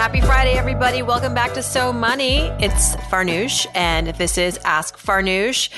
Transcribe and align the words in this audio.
Happy 0.00 0.22
Friday, 0.22 0.54
everybody. 0.54 1.02
Welcome 1.02 1.34
back 1.34 1.52
to 1.52 1.62
So 1.62 1.92
Money. 1.92 2.38
It's 2.58 2.96
Farnoosh, 3.10 3.66
and 3.74 4.06
this 4.06 4.38
is 4.38 4.58
Ask 4.64 4.96
Farnoosh. 4.96 5.68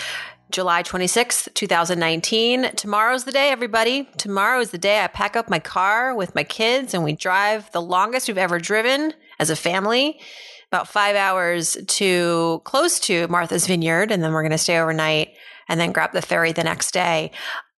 July 0.52 0.84
26th, 0.84 1.52
2019. 1.54 2.70
Tomorrow's 2.76 3.24
the 3.24 3.32
day, 3.32 3.50
everybody. 3.50 4.08
Tomorrow 4.18 4.60
is 4.60 4.70
the 4.70 4.78
day 4.78 5.02
I 5.02 5.08
pack 5.08 5.34
up 5.34 5.50
my 5.50 5.58
car 5.58 6.14
with 6.14 6.36
my 6.36 6.44
kids 6.44 6.94
and 6.94 7.02
we 7.02 7.14
drive 7.14 7.68
the 7.72 7.82
longest 7.82 8.28
we've 8.28 8.38
ever 8.38 8.60
driven 8.60 9.12
as 9.40 9.50
a 9.50 9.56
family, 9.56 10.20
about 10.70 10.86
five 10.86 11.16
hours 11.16 11.76
to 11.88 12.62
close 12.62 13.00
to 13.00 13.26
Martha's 13.26 13.66
Vineyard. 13.66 14.12
And 14.12 14.22
then 14.22 14.32
we're 14.32 14.42
going 14.42 14.52
to 14.52 14.56
stay 14.56 14.78
overnight 14.78 15.30
and 15.68 15.80
then 15.80 15.90
grab 15.90 16.12
the 16.12 16.22
ferry 16.22 16.52
the 16.52 16.62
next 16.62 16.92
day. 16.92 17.32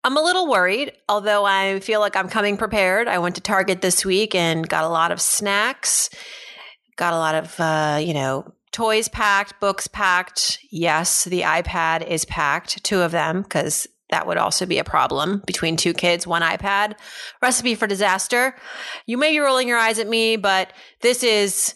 I'm 0.04 0.16
a 0.16 0.22
little 0.22 0.48
worried, 0.48 0.92
although 1.08 1.44
I 1.44 1.78
feel 1.80 2.00
like 2.00 2.16
I'm 2.16 2.28
coming 2.28 2.56
prepared. 2.56 3.06
I 3.06 3.18
went 3.18 3.36
to 3.36 3.40
Target 3.40 3.82
this 3.82 4.04
week 4.04 4.34
and 4.34 4.68
got 4.68 4.82
a 4.82 4.88
lot 4.88 5.12
of 5.12 5.20
snacks, 5.20 6.10
got 6.96 7.12
a 7.12 7.18
lot 7.18 7.36
of, 7.36 7.60
uh, 7.60 7.98
you 8.00 8.12
know, 8.12 8.52
toys 8.72 9.06
packed, 9.08 9.60
books 9.60 9.86
packed. 9.86 10.58
Yes, 10.72 11.24
the 11.24 11.42
iPad 11.42 12.04
is 12.06 12.24
packed, 12.24 12.82
two 12.82 13.00
of 13.00 13.12
them, 13.12 13.42
because 13.42 13.86
that 14.10 14.26
would 14.26 14.38
also 14.38 14.66
be 14.66 14.78
a 14.78 14.84
problem 14.84 15.42
between 15.46 15.76
two 15.76 15.94
kids, 15.94 16.26
one 16.26 16.42
iPad. 16.42 16.94
Recipe 17.40 17.76
for 17.76 17.86
disaster. 17.86 18.56
You 19.06 19.18
may 19.18 19.30
be 19.30 19.38
rolling 19.38 19.68
your 19.68 19.78
eyes 19.78 20.00
at 20.00 20.08
me, 20.08 20.36
but 20.36 20.72
this 21.00 21.22
is 21.22 21.74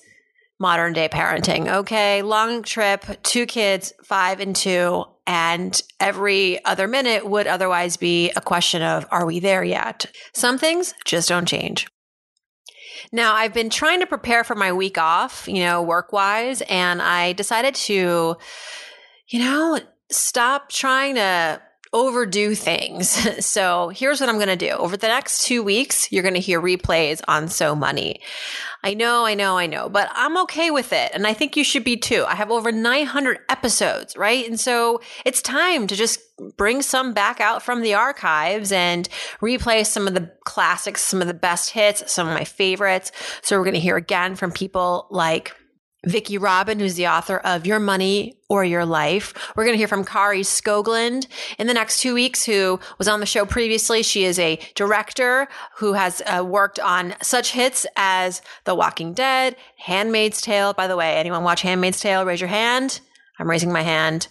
modern 0.58 0.92
day 0.92 1.08
parenting. 1.08 1.68
Okay. 1.68 2.22
Long 2.22 2.62
trip, 2.62 3.04
two 3.22 3.46
kids, 3.46 3.92
five 4.04 4.40
and 4.40 4.54
two. 4.56 5.04
And 5.26 5.80
every 5.98 6.64
other 6.64 6.86
minute 6.86 7.26
would 7.26 7.46
otherwise 7.46 7.96
be 7.96 8.30
a 8.36 8.40
question 8.40 8.82
of, 8.82 9.06
are 9.10 9.26
we 9.26 9.40
there 9.40 9.64
yet? 9.64 10.06
Some 10.34 10.56
things 10.56 10.94
just 11.04 11.28
don't 11.28 11.46
change. 11.46 11.88
Now, 13.12 13.34
I've 13.34 13.52
been 13.52 13.70
trying 13.70 14.00
to 14.00 14.06
prepare 14.06 14.44
for 14.44 14.54
my 14.54 14.72
week 14.72 14.98
off, 14.98 15.46
you 15.48 15.60
know, 15.60 15.82
work 15.82 16.12
wise, 16.12 16.62
and 16.62 17.02
I 17.02 17.32
decided 17.34 17.74
to, 17.74 18.36
you 19.28 19.38
know, 19.38 19.80
stop 20.10 20.70
trying 20.70 21.16
to 21.16 21.60
overdo 21.92 22.54
things. 22.54 23.16
So 23.46 23.88
here's 23.88 24.20
what 24.20 24.28
I'm 24.28 24.36
going 24.36 24.48
to 24.48 24.56
do. 24.56 24.70
Over 24.70 24.96
the 24.96 25.06
next 25.08 25.46
two 25.46 25.62
weeks, 25.62 26.10
you're 26.10 26.22
going 26.22 26.34
to 26.34 26.40
hear 26.40 26.60
replays 26.60 27.22
on 27.28 27.48
So 27.48 27.74
Money. 27.74 28.20
I 28.86 28.94
know, 28.94 29.26
I 29.26 29.34
know, 29.34 29.58
I 29.58 29.66
know, 29.66 29.88
but 29.88 30.08
I'm 30.12 30.36
okay 30.42 30.70
with 30.70 30.92
it. 30.92 31.10
And 31.12 31.26
I 31.26 31.32
think 31.32 31.56
you 31.56 31.64
should 31.64 31.82
be 31.82 31.96
too. 31.96 32.24
I 32.28 32.36
have 32.36 32.52
over 32.52 32.70
900 32.70 33.40
episodes, 33.48 34.16
right? 34.16 34.46
And 34.46 34.60
so 34.60 35.00
it's 35.24 35.42
time 35.42 35.88
to 35.88 35.96
just 35.96 36.20
bring 36.56 36.82
some 36.82 37.12
back 37.12 37.40
out 37.40 37.64
from 37.64 37.82
the 37.82 37.94
archives 37.94 38.70
and 38.70 39.08
replay 39.40 39.84
some 39.84 40.06
of 40.06 40.14
the 40.14 40.30
classics, 40.44 41.02
some 41.02 41.20
of 41.20 41.26
the 41.26 41.34
best 41.34 41.70
hits, 41.70 42.12
some 42.12 42.28
of 42.28 42.34
my 42.34 42.44
favorites. 42.44 43.10
So 43.42 43.58
we're 43.58 43.64
going 43.64 43.74
to 43.74 43.80
hear 43.80 43.96
again 43.96 44.36
from 44.36 44.52
people 44.52 45.08
like 45.10 45.52
Vicki 46.04 46.38
Robin, 46.38 46.78
who's 46.78 46.94
the 46.94 47.08
author 47.08 47.38
of 47.38 47.66
Your 47.66 47.80
Money 47.80 48.38
or 48.48 48.64
Your 48.64 48.84
Life. 48.84 49.34
We're 49.56 49.64
going 49.64 49.74
to 49.74 49.78
hear 49.78 49.88
from 49.88 50.04
Kari 50.04 50.42
Skogland 50.42 51.26
in 51.58 51.66
the 51.66 51.74
next 51.74 52.00
two 52.00 52.14
weeks, 52.14 52.44
who 52.44 52.78
was 52.98 53.08
on 53.08 53.20
the 53.20 53.26
show 53.26 53.44
previously. 53.44 54.02
She 54.02 54.24
is 54.24 54.38
a 54.38 54.60
director 54.74 55.48
who 55.78 55.94
has 55.94 56.22
uh, 56.26 56.44
worked 56.44 56.78
on 56.78 57.14
such 57.22 57.52
hits 57.52 57.86
as 57.96 58.40
The 58.64 58.74
Walking 58.74 59.14
Dead, 59.14 59.56
Handmaid's 59.78 60.40
Tale. 60.40 60.74
By 60.74 60.86
the 60.86 60.96
way, 60.96 61.16
anyone 61.16 61.42
watch 61.42 61.62
Handmaid's 61.62 62.00
Tale? 62.00 62.24
Raise 62.24 62.40
your 62.40 62.48
hand. 62.48 63.00
I'm 63.38 63.50
raising 63.50 63.72
my 63.72 63.82
hand. 63.82 64.28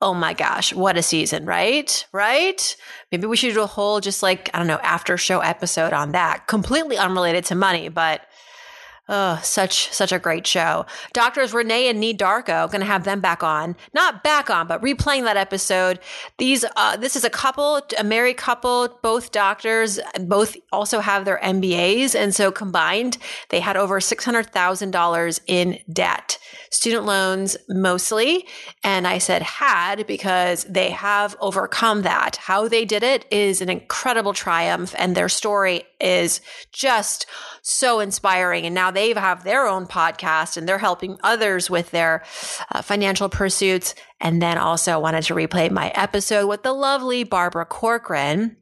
Oh 0.00 0.14
my 0.14 0.34
gosh, 0.34 0.74
what 0.74 0.96
a 0.96 1.02
season, 1.02 1.46
right? 1.46 2.04
Right? 2.10 2.76
Maybe 3.12 3.28
we 3.28 3.36
should 3.36 3.54
do 3.54 3.62
a 3.62 3.68
whole 3.68 4.00
just 4.00 4.20
like, 4.20 4.50
I 4.52 4.58
don't 4.58 4.66
know, 4.66 4.80
after 4.82 5.16
show 5.16 5.38
episode 5.38 5.92
on 5.92 6.10
that. 6.10 6.48
Completely 6.48 6.98
unrelated 6.98 7.44
to 7.46 7.54
money, 7.54 7.88
but 7.88 8.22
Oh, 9.08 9.40
such 9.42 9.92
such 9.92 10.12
a 10.12 10.18
great 10.20 10.46
show. 10.46 10.86
Doctors 11.12 11.52
Renee 11.52 11.88
and 11.88 12.00
Nii 12.00 12.16
Darko 12.16 12.70
going 12.70 12.80
to 12.80 12.86
have 12.86 13.02
them 13.02 13.20
back 13.20 13.42
on, 13.42 13.74
not 13.92 14.22
back 14.22 14.48
on, 14.48 14.68
but 14.68 14.80
replaying 14.80 15.24
that 15.24 15.36
episode. 15.36 15.98
These 16.38 16.64
uh, 16.76 16.96
this 16.96 17.16
is 17.16 17.24
a 17.24 17.30
couple, 17.30 17.80
a 17.98 18.04
married 18.04 18.36
couple, 18.36 19.00
both 19.02 19.32
doctors, 19.32 19.98
both 20.20 20.56
also 20.70 21.00
have 21.00 21.24
their 21.24 21.40
MBAs, 21.42 22.14
and 22.14 22.32
so 22.32 22.52
combined, 22.52 23.18
they 23.48 23.58
had 23.58 23.76
over 23.76 24.00
six 24.00 24.24
hundred 24.24 24.52
thousand 24.52 24.92
dollars 24.92 25.40
in 25.48 25.80
debt, 25.92 26.38
student 26.70 27.04
loans 27.04 27.56
mostly. 27.68 28.46
And 28.84 29.08
I 29.08 29.18
said 29.18 29.42
had 29.42 30.06
because 30.06 30.62
they 30.64 30.90
have 30.90 31.34
overcome 31.40 32.02
that. 32.02 32.36
How 32.36 32.68
they 32.68 32.84
did 32.84 33.02
it 33.02 33.26
is 33.32 33.60
an 33.60 33.68
incredible 33.68 34.32
triumph, 34.32 34.94
and 34.96 35.16
their 35.16 35.28
story 35.28 35.82
is 36.02 36.40
just 36.72 37.26
so 37.62 38.00
inspiring. 38.00 38.66
And 38.66 38.74
now 38.74 38.90
they 38.90 39.12
have 39.12 39.44
their 39.44 39.66
own 39.66 39.86
podcast 39.86 40.56
and 40.56 40.68
they're 40.68 40.78
helping 40.78 41.18
others 41.22 41.70
with 41.70 41.90
their 41.90 42.24
uh, 42.70 42.82
financial 42.82 43.28
pursuits. 43.28 43.94
And 44.20 44.40
then 44.40 44.58
also 44.58 45.00
wanted 45.00 45.24
to 45.24 45.34
replay 45.34 45.70
my 45.70 45.90
episode 45.94 46.46
with 46.46 46.62
the 46.62 46.72
lovely 46.72 47.24
Barbara 47.24 47.66
Corcoran 47.66 48.56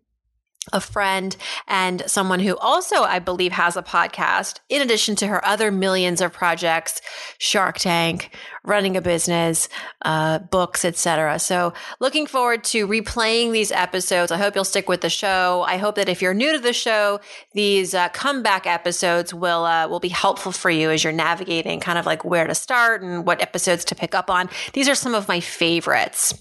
a 0.72 0.81
friend 0.81 1.36
and 1.66 2.03
someone 2.06 2.41
who 2.41 2.56
also, 2.58 3.03
I 3.03 3.19
believe, 3.19 3.53
has 3.53 3.76
a 3.76 3.82
podcast 3.82 4.60
in 4.69 4.82
addition 4.82 5.16
to 5.16 5.26
her 5.26 5.44
other 5.44 5.70
millions 5.70 6.20
of 6.20 6.32
projects, 6.32 7.00
Shark 7.38 7.78
Tank, 7.78 8.36
running 8.64 8.97
a 8.97 9.00
business, 9.00 9.69
uh, 10.03 10.38
books, 10.38 10.84
etc. 10.84 11.38
So 11.38 11.72
looking 11.98 12.26
forward 12.26 12.64
to 12.64 12.86
replaying 12.86 13.53
these 13.53 13.72
episodes. 13.72 14.30
I 14.30 14.36
hope 14.36 14.54
you'll 14.54 14.64
stick 14.64 14.88
with 14.88 15.00
the 15.00 15.10
show. 15.10 15.64
I 15.66 15.76
hope 15.78 15.94
that 15.94 16.09
if 16.09 16.20
you're 16.20 16.34
new 16.34 16.53
to 16.53 16.59
the 16.59 16.72
show, 16.72 17.20
these 17.54 17.94
uh, 17.94 18.09
comeback 18.10 18.66
episodes 18.66 19.32
will, 19.32 19.64
uh, 19.64 19.88
will 19.88 20.00
be 20.00 20.09
helpful 20.09 20.53
for 20.53 20.70
you 20.70 20.91
as 20.91 21.03
you're 21.03 21.12
navigating 21.12 21.80
kind 21.80 21.98
of 21.98 22.06
like 22.06 22.25
where 22.25 22.47
to 22.47 22.54
start 22.54 23.03
and 23.03 23.26
what 23.26 23.41
episodes 23.41 23.84
to 23.86 23.94
pick 23.94 24.14
up 24.14 24.30
on. 24.30 24.48
These 24.72 24.88
are 24.88 24.94
some 24.94 25.14
of 25.14 25.28
my 25.28 25.41
favorites. 25.41 26.34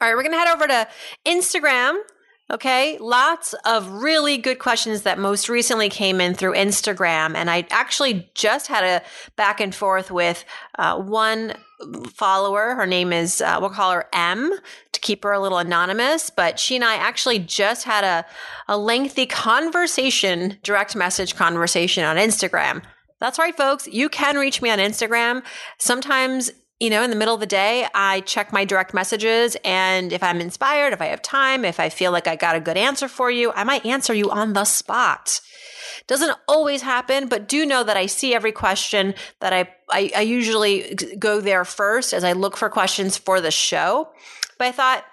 All 0.00 0.08
right, 0.08 0.16
we're 0.16 0.22
going 0.22 0.32
to 0.32 0.38
head 0.38 0.54
over 0.54 0.66
to 0.66 0.88
Instagram 1.26 1.98
Okay, 2.52 2.98
lots 2.98 3.54
of 3.64 3.88
really 3.88 4.36
good 4.36 4.58
questions 4.58 5.02
that 5.02 5.18
most 5.18 5.48
recently 5.48 5.88
came 5.88 6.20
in 6.20 6.34
through 6.34 6.52
Instagram. 6.52 7.34
And 7.34 7.50
I 7.50 7.66
actually 7.70 8.30
just 8.34 8.66
had 8.66 8.84
a 8.84 9.02
back 9.34 9.60
and 9.60 9.74
forth 9.74 10.10
with 10.10 10.44
uh, 10.78 11.00
one 11.00 11.54
follower. 12.12 12.74
Her 12.74 12.84
name 12.86 13.14
is, 13.14 13.40
uh, 13.40 13.56
we'll 13.60 13.70
call 13.70 13.92
her 13.92 14.08
M 14.12 14.52
to 14.92 15.00
keep 15.00 15.24
her 15.24 15.32
a 15.32 15.40
little 15.40 15.56
anonymous. 15.56 16.28
But 16.28 16.58
she 16.60 16.76
and 16.76 16.84
I 16.84 16.96
actually 16.96 17.38
just 17.38 17.84
had 17.84 18.04
a, 18.04 18.26
a 18.68 18.76
lengthy 18.76 19.24
conversation, 19.24 20.58
direct 20.62 20.94
message 20.94 21.36
conversation 21.36 22.04
on 22.04 22.16
Instagram. 22.16 22.82
That's 23.20 23.38
right, 23.38 23.56
folks. 23.56 23.86
You 23.86 24.10
can 24.10 24.36
reach 24.36 24.60
me 24.60 24.68
on 24.68 24.78
Instagram. 24.78 25.42
Sometimes 25.78 26.50
you 26.80 26.90
know, 26.90 27.02
in 27.02 27.10
the 27.10 27.16
middle 27.16 27.34
of 27.34 27.40
the 27.40 27.46
day, 27.46 27.86
I 27.94 28.20
check 28.20 28.52
my 28.52 28.64
direct 28.64 28.94
messages. 28.94 29.56
And 29.64 30.12
if 30.12 30.22
I'm 30.22 30.40
inspired, 30.40 30.92
if 30.92 31.00
I 31.00 31.06
have 31.06 31.22
time, 31.22 31.64
if 31.64 31.78
I 31.78 31.88
feel 31.88 32.10
like 32.10 32.26
I 32.26 32.36
got 32.36 32.56
a 32.56 32.60
good 32.60 32.76
answer 32.76 33.08
for 33.08 33.30
you, 33.30 33.52
I 33.52 33.64
might 33.64 33.86
answer 33.86 34.12
you 34.12 34.30
on 34.30 34.52
the 34.52 34.64
spot. 34.64 35.40
Doesn't 36.06 36.36
always 36.48 36.82
happen, 36.82 37.28
but 37.28 37.48
do 37.48 37.64
know 37.64 37.84
that 37.84 37.96
I 37.96 38.06
see 38.06 38.34
every 38.34 38.52
question 38.52 39.14
that 39.40 39.52
I, 39.52 39.70
I, 39.90 40.10
I 40.16 40.20
usually 40.22 40.96
go 41.18 41.40
there 41.40 41.64
first 41.64 42.12
as 42.12 42.24
I 42.24 42.32
look 42.32 42.56
for 42.56 42.68
questions 42.68 43.16
for 43.16 43.40
the 43.40 43.50
show. 43.50 44.08
But 44.58 44.68
I 44.68 44.72
thought, 44.72 45.04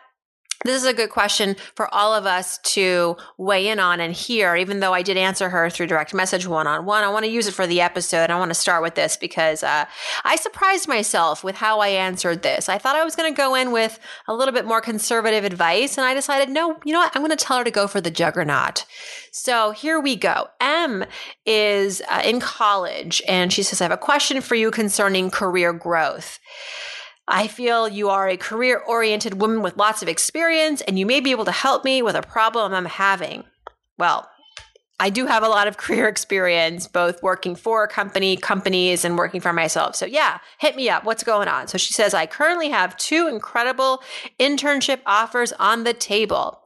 this 0.63 0.81
is 0.81 0.85
a 0.85 0.93
good 0.93 1.09
question 1.09 1.55
for 1.75 1.93
all 1.93 2.13
of 2.13 2.25
us 2.25 2.59
to 2.59 3.17
weigh 3.37 3.67
in 3.67 3.79
on 3.79 3.99
and 3.99 4.13
hear, 4.13 4.55
even 4.55 4.79
though 4.79 4.93
I 4.93 5.01
did 5.01 5.17
answer 5.17 5.49
her 5.49 5.69
through 5.69 5.87
direct 5.87 6.13
message 6.13 6.47
one 6.47 6.67
on 6.67 6.85
one. 6.85 7.03
I 7.03 7.09
want 7.09 7.25
to 7.25 7.31
use 7.31 7.47
it 7.47 7.53
for 7.53 7.65
the 7.65 7.81
episode. 7.81 8.29
I 8.29 8.37
want 8.37 8.49
to 8.49 8.55
start 8.55 8.81
with 8.81 8.95
this 8.95 9.17
because 9.17 9.63
uh, 9.63 9.85
I 10.23 10.35
surprised 10.35 10.87
myself 10.87 11.43
with 11.43 11.55
how 11.55 11.79
I 11.79 11.89
answered 11.89 12.43
this. 12.43 12.69
I 12.69 12.77
thought 12.77 12.95
I 12.95 13.03
was 13.03 13.15
going 13.15 13.33
to 13.33 13.37
go 13.37 13.55
in 13.55 13.71
with 13.71 13.99
a 14.27 14.33
little 14.33 14.53
bit 14.53 14.65
more 14.65 14.81
conservative 14.81 15.43
advice, 15.43 15.97
and 15.97 16.05
I 16.05 16.13
decided, 16.13 16.49
no, 16.49 16.79
you 16.85 16.93
know 16.93 16.99
what? 16.99 17.11
I'm 17.15 17.21
going 17.21 17.35
to 17.35 17.43
tell 17.43 17.57
her 17.57 17.63
to 17.63 17.71
go 17.71 17.87
for 17.87 18.01
the 18.01 18.11
juggernaut. 18.11 18.85
So 19.31 19.71
here 19.71 19.99
we 19.99 20.15
go. 20.15 20.47
M 20.59 21.05
is 21.45 22.01
uh, 22.09 22.21
in 22.23 22.39
college, 22.39 23.21
and 23.27 23.51
she 23.51 23.63
says, 23.63 23.81
I 23.81 23.85
have 23.85 23.91
a 23.91 23.97
question 23.97 24.41
for 24.41 24.55
you 24.55 24.71
concerning 24.71 25.31
career 25.31 25.73
growth. 25.73 26.39
I 27.31 27.47
feel 27.47 27.87
you 27.87 28.09
are 28.09 28.27
a 28.27 28.35
career 28.35 28.77
oriented 28.77 29.39
woman 29.39 29.61
with 29.61 29.77
lots 29.77 30.01
of 30.01 30.09
experience 30.09 30.81
and 30.81 30.99
you 30.99 31.05
may 31.05 31.21
be 31.21 31.31
able 31.31 31.45
to 31.45 31.51
help 31.51 31.85
me 31.85 32.01
with 32.01 32.15
a 32.15 32.21
problem 32.21 32.73
I'm 32.73 32.85
having. 32.85 33.45
Well, 33.97 34.29
I 34.99 35.09
do 35.09 35.25
have 35.27 35.41
a 35.41 35.47
lot 35.47 35.67
of 35.67 35.77
career 35.77 36.09
experience, 36.09 36.89
both 36.89 37.23
working 37.23 37.55
for 37.55 37.85
a 37.85 37.87
company, 37.87 38.35
companies, 38.35 39.05
and 39.05 39.17
working 39.17 39.39
for 39.39 39.53
myself. 39.53 39.95
So, 39.95 40.05
yeah, 40.05 40.39
hit 40.59 40.75
me 40.75 40.89
up. 40.89 41.05
What's 41.05 41.23
going 41.23 41.47
on? 41.47 41.69
So, 41.69 41.77
she 41.77 41.93
says, 41.93 42.13
I 42.13 42.25
currently 42.25 42.69
have 42.69 42.97
two 42.97 43.27
incredible 43.27 44.03
internship 44.37 44.99
offers 45.05 45.53
on 45.53 45.85
the 45.85 45.93
table. 45.93 46.61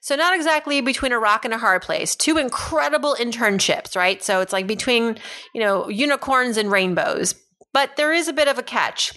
So, 0.00 0.16
not 0.16 0.34
exactly 0.34 0.80
between 0.80 1.12
a 1.12 1.18
rock 1.18 1.44
and 1.44 1.52
a 1.52 1.58
hard 1.58 1.82
place. 1.82 2.16
Two 2.16 2.38
incredible 2.38 3.14
internships, 3.14 3.94
right? 3.94 4.24
So, 4.24 4.40
it's 4.40 4.54
like 4.54 4.66
between, 4.66 5.18
you 5.54 5.60
know, 5.60 5.88
unicorns 5.88 6.56
and 6.56 6.72
rainbows. 6.72 7.34
But 7.74 7.96
there 7.96 8.12
is 8.12 8.26
a 8.26 8.32
bit 8.32 8.48
of 8.48 8.58
a 8.58 8.62
catch. 8.62 9.12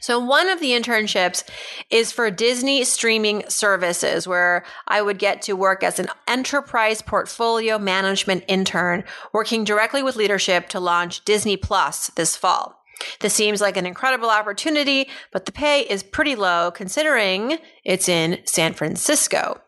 So, 0.00 0.18
one 0.18 0.48
of 0.48 0.60
the 0.60 0.70
internships 0.70 1.44
is 1.90 2.12
for 2.12 2.30
Disney 2.30 2.84
streaming 2.84 3.44
services, 3.48 4.26
where 4.26 4.64
I 4.88 5.02
would 5.02 5.18
get 5.18 5.42
to 5.42 5.54
work 5.54 5.82
as 5.82 5.98
an 5.98 6.08
enterprise 6.26 7.02
portfolio 7.02 7.78
management 7.78 8.44
intern, 8.48 9.04
working 9.32 9.64
directly 9.64 10.02
with 10.02 10.16
leadership 10.16 10.68
to 10.70 10.80
launch 10.80 11.24
Disney 11.24 11.56
Plus 11.56 12.08
this 12.16 12.36
fall. 12.36 12.82
This 13.20 13.34
seems 13.34 13.60
like 13.60 13.76
an 13.76 13.86
incredible 13.86 14.30
opportunity, 14.30 15.08
but 15.30 15.44
the 15.44 15.52
pay 15.52 15.82
is 15.82 16.02
pretty 16.02 16.34
low 16.34 16.70
considering 16.70 17.58
it's 17.84 18.08
in 18.08 18.38
San 18.44 18.72
Francisco 18.72 19.60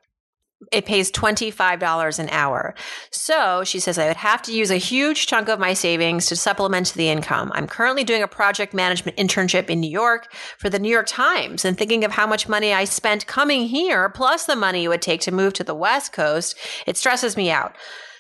it 0.72 0.86
pays 0.86 1.12
$25 1.12 2.18
an 2.18 2.28
hour. 2.30 2.74
So 3.10 3.62
she 3.64 3.78
says, 3.78 3.96
I 3.96 4.08
would 4.08 4.16
have 4.16 4.42
to 4.42 4.52
use 4.52 4.70
a 4.70 4.76
huge 4.76 5.26
chunk 5.26 5.48
of 5.48 5.60
my 5.60 5.72
savings 5.72 6.26
to 6.26 6.36
supplement 6.36 6.92
the 6.94 7.08
income. 7.08 7.52
I'm 7.54 7.68
currently 7.68 8.04
doing 8.04 8.22
a 8.22 8.28
project 8.28 8.74
management 8.74 9.16
internship 9.16 9.70
in 9.70 9.80
New 9.80 9.90
York 9.90 10.32
for 10.58 10.68
the 10.68 10.80
New 10.80 10.90
York 10.90 11.06
Times 11.06 11.64
and 11.64 11.78
thinking 11.78 12.04
of 12.04 12.12
how 12.12 12.26
much 12.26 12.48
money 12.48 12.72
I 12.72 12.84
spent 12.84 13.26
coming 13.26 13.68
here, 13.68 14.08
plus 14.08 14.46
the 14.46 14.56
money 14.56 14.84
it 14.84 14.88
would 14.88 15.02
take 15.02 15.20
to 15.22 15.32
move 15.32 15.52
to 15.54 15.64
the 15.64 15.74
West 15.74 16.12
Coast. 16.12 16.56
It 16.86 16.96
stresses 16.96 17.36
me 17.36 17.50
out. 17.50 17.76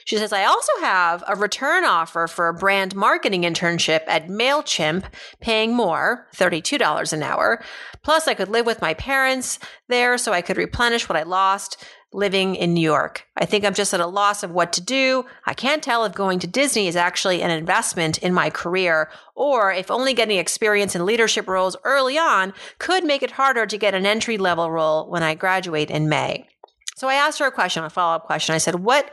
She 0.08 0.16
says, 0.16 0.32
I 0.32 0.44
also 0.44 0.72
have 0.80 1.22
a 1.28 1.36
return 1.36 1.84
offer 1.84 2.26
for 2.26 2.48
a 2.48 2.54
brand 2.54 2.94
marketing 2.94 3.42
internship 3.42 4.04
at 4.06 4.28
MailChimp, 4.28 5.04
paying 5.42 5.74
more, 5.74 6.26
$32 6.34 7.12
an 7.12 7.22
hour. 7.22 7.62
Plus, 8.02 8.26
I 8.26 8.32
could 8.32 8.48
live 8.48 8.64
with 8.64 8.80
my 8.80 8.94
parents 8.94 9.58
there 9.88 10.16
so 10.16 10.32
I 10.32 10.40
could 10.40 10.56
replenish 10.56 11.10
what 11.10 11.18
I 11.18 11.24
lost 11.24 11.84
living 12.12 12.54
in 12.54 12.72
New 12.72 12.80
York. 12.80 13.26
I 13.36 13.44
think 13.44 13.64
I'm 13.64 13.74
just 13.74 13.92
at 13.92 14.00
a 14.00 14.06
loss 14.06 14.42
of 14.42 14.50
what 14.50 14.72
to 14.74 14.80
do. 14.80 15.26
I 15.44 15.52
can't 15.52 15.82
tell 15.82 16.04
if 16.04 16.14
going 16.14 16.38
to 16.38 16.46
Disney 16.46 16.88
is 16.88 16.96
actually 16.96 17.42
an 17.42 17.50
investment 17.50 18.18
in 18.18 18.32
my 18.32 18.48
career 18.48 19.10
or 19.34 19.72
if 19.72 19.90
only 19.90 20.14
getting 20.14 20.38
experience 20.38 20.94
in 20.94 21.04
leadership 21.04 21.46
roles 21.46 21.76
early 21.84 22.16
on 22.16 22.54
could 22.78 23.04
make 23.04 23.22
it 23.22 23.32
harder 23.32 23.66
to 23.66 23.78
get 23.78 23.94
an 23.94 24.06
entry 24.06 24.38
level 24.38 24.70
role 24.70 25.08
when 25.10 25.22
I 25.22 25.34
graduate 25.34 25.90
in 25.90 26.08
May. 26.08 26.48
So 26.96 27.08
I 27.08 27.14
asked 27.14 27.38
her 27.40 27.46
a 27.46 27.52
question, 27.52 27.84
a 27.84 27.90
follow 27.90 28.16
up 28.16 28.24
question. 28.24 28.54
I 28.54 28.58
said, 28.58 28.76
what, 28.76 29.10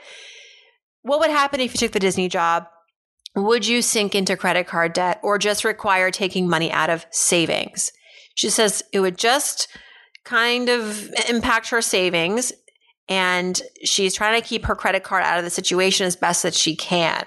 what 1.02 1.20
would 1.20 1.30
happen 1.30 1.60
if 1.60 1.74
you 1.74 1.78
took 1.78 1.92
the 1.92 2.00
Disney 2.00 2.30
job? 2.30 2.66
Would 3.36 3.68
you 3.68 3.82
sink 3.82 4.16
into 4.16 4.38
credit 4.38 4.68
card 4.68 4.94
debt 4.94 5.20
or 5.22 5.38
just 5.38 5.66
require 5.66 6.10
taking 6.10 6.48
money 6.48 6.72
out 6.72 6.90
of 6.90 7.06
savings? 7.12 7.92
She 8.36 8.50
says 8.50 8.84
it 8.94 9.02
would 9.02 9.18
just 9.18 9.68
kind 10.24 10.70
of 10.70 11.10
impact 11.30 11.70
her 11.70 11.82
savings 11.82 12.54
and 13.08 13.62
she's 13.84 14.16
trying 14.16 14.42
to 14.42 14.48
keep 14.48 14.66
her 14.66 14.76
credit 14.76 15.04
card 15.04 15.24
out 15.24 15.38
of 15.38 15.44
the 15.44 15.50
situation 15.50 16.06
as 16.06 16.16
best 16.16 16.44
that 16.44 16.54
she 16.54 16.76
can. 16.76 17.26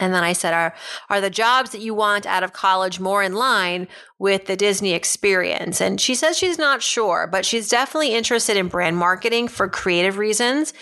And 0.00 0.14
then 0.14 0.22
I 0.22 0.32
said, 0.32 0.54
are, 0.54 0.74
are 1.10 1.20
the 1.20 1.30
jobs 1.30 1.70
that 1.70 1.80
you 1.80 1.92
want 1.92 2.26
out 2.26 2.44
of 2.44 2.52
college 2.52 3.00
more 3.00 3.22
in 3.22 3.34
line 3.34 3.88
with 4.18 4.46
the 4.46 4.56
Disney 4.56 4.92
experience? 4.92 5.80
And 5.80 6.00
she 6.00 6.14
says 6.14 6.38
she's 6.38 6.58
not 6.58 6.82
sure, 6.82 7.28
but 7.30 7.44
she's 7.44 7.68
definitely 7.68 8.14
interested 8.14 8.56
in 8.56 8.68
brand 8.68 8.96
marketing 8.96 9.48
for 9.48 9.68
creative 9.68 10.18
reasons. 10.18 10.72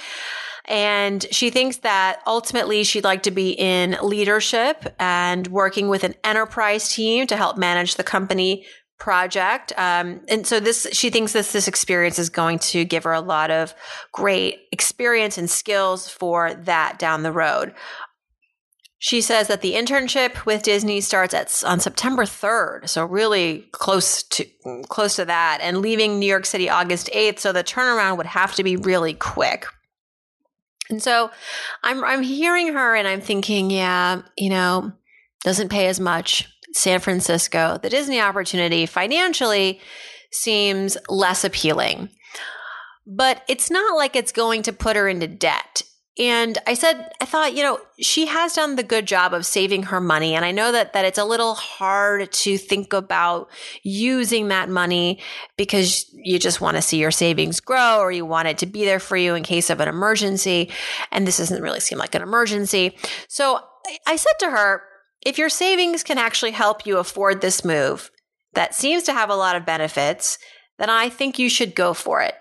And 0.67 1.25
she 1.31 1.51
thinks 1.51 1.79
that 1.79 2.21
ultimately 2.27 2.83
she'd 2.83 3.05
like 3.05 3.23
to 3.23 3.31
be 3.31 3.53
in 3.53 3.97
leadership 4.03 4.95
and 4.99 5.47
working 5.47 5.89
with 5.89 6.03
an 6.05 6.15
enterprise 6.25 6.89
team 6.89 7.27
to 7.29 7.37
help 7.37 7.57
manage 7.57 7.95
the 7.95 8.05
company 8.05 8.67
project. 8.99 9.73
Um, 9.77 10.21
and 10.29 10.47
so 10.47 10.61
this, 10.61 10.87
she 10.93 11.11
thinks 11.11 11.33
this, 11.33 11.53
this 11.53 11.69
experience 11.69 12.19
is 12.19 12.31
going 12.31 12.59
to 12.61 12.85
give 12.85 13.05
her 13.05 13.13
a 13.13 13.21
lot 13.21 13.51
of 13.51 13.75
great 14.13 14.61
experience 14.73 15.39
and 15.39 15.51
skills 15.51 16.09
for 16.09 16.55
that 16.55 16.99
down 16.99 17.23
the 17.23 17.33
road. 17.33 17.75
She 18.99 19.21
says 19.21 19.49
that 19.49 19.61
the 19.61 19.75
internship 19.75 20.47
with 20.47 20.63
Disney 20.63 21.03
starts 21.03 21.35
at 21.35 21.63
on 21.67 21.81
September 21.81 22.25
3rd, 22.25 22.89
so 22.89 23.05
really 23.05 23.69
close 23.73 24.23
to 24.23 24.47
close 24.89 25.17
to 25.17 25.27
that, 25.27 25.59
and 25.61 25.83
leaving 25.83 26.19
New 26.19 26.27
York 26.27 26.47
City 26.47 26.71
August 26.71 27.11
8th, 27.13 27.39
so 27.39 27.53
the 27.53 27.63
turnaround 27.63 28.17
would 28.17 28.27
have 28.27 28.55
to 28.55 28.65
be 28.65 28.77
really 28.77 29.13
quick. 29.13 29.67
And 30.89 31.03
so 31.03 31.31
I'm 31.83 32.03
I'm 32.05 32.23
hearing 32.23 32.73
her 32.73 32.95
and 32.95 33.07
I'm 33.07 33.21
thinking, 33.21 33.71
yeah, 33.71 34.23
you 34.37 34.49
know, 34.49 34.93
doesn't 35.45 35.69
pay 35.69 35.89
as 35.89 36.01
much 36.01 36.49
San 36.73 37.01
Francisco, 37.01 37.79
the 37.83 37.91
Disney 37.91 38.21
opportunity 38.21 38.87
financially 38.87 39.81
seems 40.31 40.97
less 41.09 41.45
appealing. 41.45 42.11
But 43.07 43.43
it's 43.49 43.71
not 43.71 43.97
like 43.97 44.17
it's 44.17 44.33
going 44.33 44.63
to 44.63 44.73
put 44.73 44.97
her 44.97 45.09
into 45.09 45.29
debt. 45.29 45.83
And 46.19 46.57
I 46.67 46.75
said, 46.75 47.11
I 47.21 47.27
thought, 47.27 47.55
you 47.55 47.63
know, 47.63 47.79
she 48.01 48.27
has 48.27 48.55
done 48.55 48.77
the 48.77 48.83
good 48.83 49.07
job 49.07 49.35
of 49.35 49.45
saving 49.45 49.85
her 49.85 50.01
money. 50.01 50.35
And 50.35 50.47
I 50.47 50.51
know 50.51 50.73
that, 50.73 50.95
that 50.95 51.05
it's 51.05 51.19
a 51.19 51.25
little 51.27 51.55
hard 51.55 52.33
to 52.33 52.57
think 52.57 52.95
about 52.95 53.51
using 53.83 54.49
that 54.49 54.71
money 54.71 55.21
because 55.59 56.07
you 56.15 56.39
just 56.39 56.63
want 56.63 56.77
to 56.77 56.83
see 56.83 56.99
your 56.99 57.11
savings 57.11 57.61
grow 57.61 57.99
or 57.99 58.11
you 58.11 58.25
want 58.25 58.49
it 58.49 58.59
to 58.59 58.67
be 58.67 58.87
there 58.87 58.99
for 58.99 59.19
you 59.19 59.35
in 59.35 59.43
case 59.43 59.69
of 59.69 59.79
an 59.81 59.89
emergency. 59.89 60.71
And 61.13 61.27
this 61.27 61.37
doesn't 61.37 61.63
really 61.63 61.81
seem 61.81 61.99
like 61.99 62.15
an 62.15 62.23
emergency. 62.23 62.97
So 63.29 63.61
I 64.07 64.17
said 64.17 64.33
to 64.41 64.51
her, 64.51 64.83
if 65.27 65.39
your 65.39 65.49
savings 65.49 66.05
can 66.05 66.19
actually 66.19 66.53
help 66.53 66.87
you 66.87 66.99
afford 66.99 67.41
this 67.41 67.65
move 67.65 68.13
that 68.55 68.77
seems 68.77 69.03
to 69.03 69.13
have 69.13 69.29
a 69.29 69.35
lot 69.35 69.57
of 69.57 69.67
benefits, 69.67 70.39
then 70.79 70.89
I 70.89 71.09
think 71.09 71.37
you 71.37 71.51
should 71.51 71.75
go 71.75 71.95
for 71.95 72.23
it. 72.23 72.37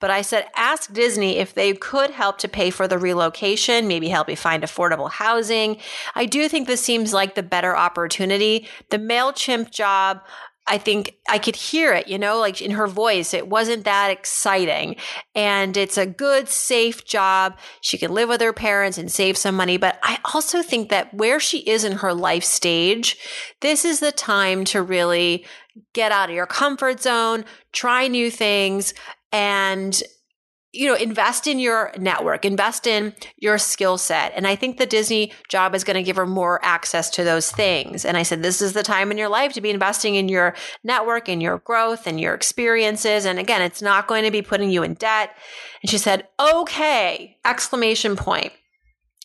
But 0.00 0.10
I 0.10 0.22
said, 0.22 0.46
ask 0.56 0.90
Disney 0.90 1.36
if 1.36 1.52
they 1.52 1.74
could 1.74 2.10
help 2.10 2.38
to 2.38 2.48
pay 2.48 2.70
for 2.70 2.88
the 2.88 2.96
relocation, 2.96 3.86
maybe 3.86 4.08
help 4.08 4.30
you 4.30 4.36
find 4.36 4.62
affordable 4.62 5.10
housing. 5.10 5.76
I 6.14 6.24
do 6.24 6.48
think 6.48 6.66
this 6.66 6.80
seems 6.80 7.12
like 7.12 7.34
the 7.34 7.42
better 7.42 7.76
opportunity. 7.76 8.66
The 8.88 8.98
MailChimp 8.98 9.70
job, 9.70 10.20
I 10.68 10.78
think 10.78 11.16
I 11.28 11.38
could 11.38 11.56
hear 11.56 11.92
it, 11.94 12.08
you 12.08 12.18
know, 12.18 12.38
like 12.38 12.60
in 12.60 12.72
her 12.72 12.86
voice. 12.86 13.32
It 13.32 13.48
wasn't 13.48 13.84
that 13.84 14.10
exciting. 14.10 14.96
And 15.34 15.76
it's 15.76 15.96
a 15.96 16.06
good, 16.06 16.48
safe 16.48 17.04
job. 17.04 17.58
She 17.80 17.96
can 17.96 18.12
live 18.12 18.28
with 18.28 18.40
her 18.40 18.52
parents 18.52 18.98
and 18.98 19.10
save 19.10 19.36
some 19.36 19.54
money. 19.54 19.78
But 19.78 19.98
I 20.02 20.18
also 20.34 20.62
think 20.62 20.90
that 20.90 21.12
where 21.14 21.40
she 21.40 21.58
is 21.60 21.84
in 21.84 21.92
her 21.92 22.12
life 22.12 22.44
stage, 22.44 23.16
this 23.60 23.84
is 23.84 24.00
the 24.00 24.12
time 24.12 24.64
to 24.66 24.82
really 24.82 25.46
get 25.94 26.12
out 26.12 26.28
of 26.28 26.34
your 26.34 26.46
comfort 26.46 27.00
zone, 27.00 27.44
try 27.72 28.08
new 28.08 28.30
things, 28.30 28.92
and 29.32 30.02
you 30.72 30.86
know, 30.86 30.94
invest 30.94 31.46
in 31.46 31.58
your 31.58 31.92
network, 31.98 32.44
invest 32.44 32.86
in 32.86 33.14
your 33.38 33.56
skill 33.56 33.96
set. 33.96 34.32
And 34.36 34.46
I 34.46 34.54
think 34.54 34.76
the 34.76 34.86
Disney 34.86 35.32
job 35.48 35.74
is 35.74 35.82
going 35.82 35.96
to 35.96 36.02
give 36.02 36.16
her 36.16 36.26
more 36.26 36.62
access 36.62 37.08
to 37.10 37.24
those 37.24 37.50
things. 37.50 38.04
And 38.04 38.16
I 38.16 38.22
said, 38.22 38.42
this 38.42 38.60
is 38.60 38.74
the 38.74 38.82
time 38.82 39.10
in 39.10 39.16
your 39.16 39.30
life 39.30 39.54
to 39.54 39.62
be 39.62 39.70
investing 39.70 40.16
in 40.16 40.28
your 40.28 40.54
network 40.84 41.28
and 41.28 41.42
your 41.42 41.58
growth 41.58 42.06
and 42.06 42.20
your 42.20 42.34
experiences. 42.34 43.24
And 43.24 43.38
again, 43.38 43.62
it's 43.62 43.80
not 43.80 44.08
going 44.08 44.24
to 44.24 44.30
be 44.30 44.42
putting 44.42 44.70
you 44.70 44.82
in 44.82 44.94
debt. 44.94 45.34
And 45.82 45.90
she 45.90 45.96
said, 45.96 46.28
okay, 46.38 47.38
exclamation 47.46 48.14
point. 48.14 48.52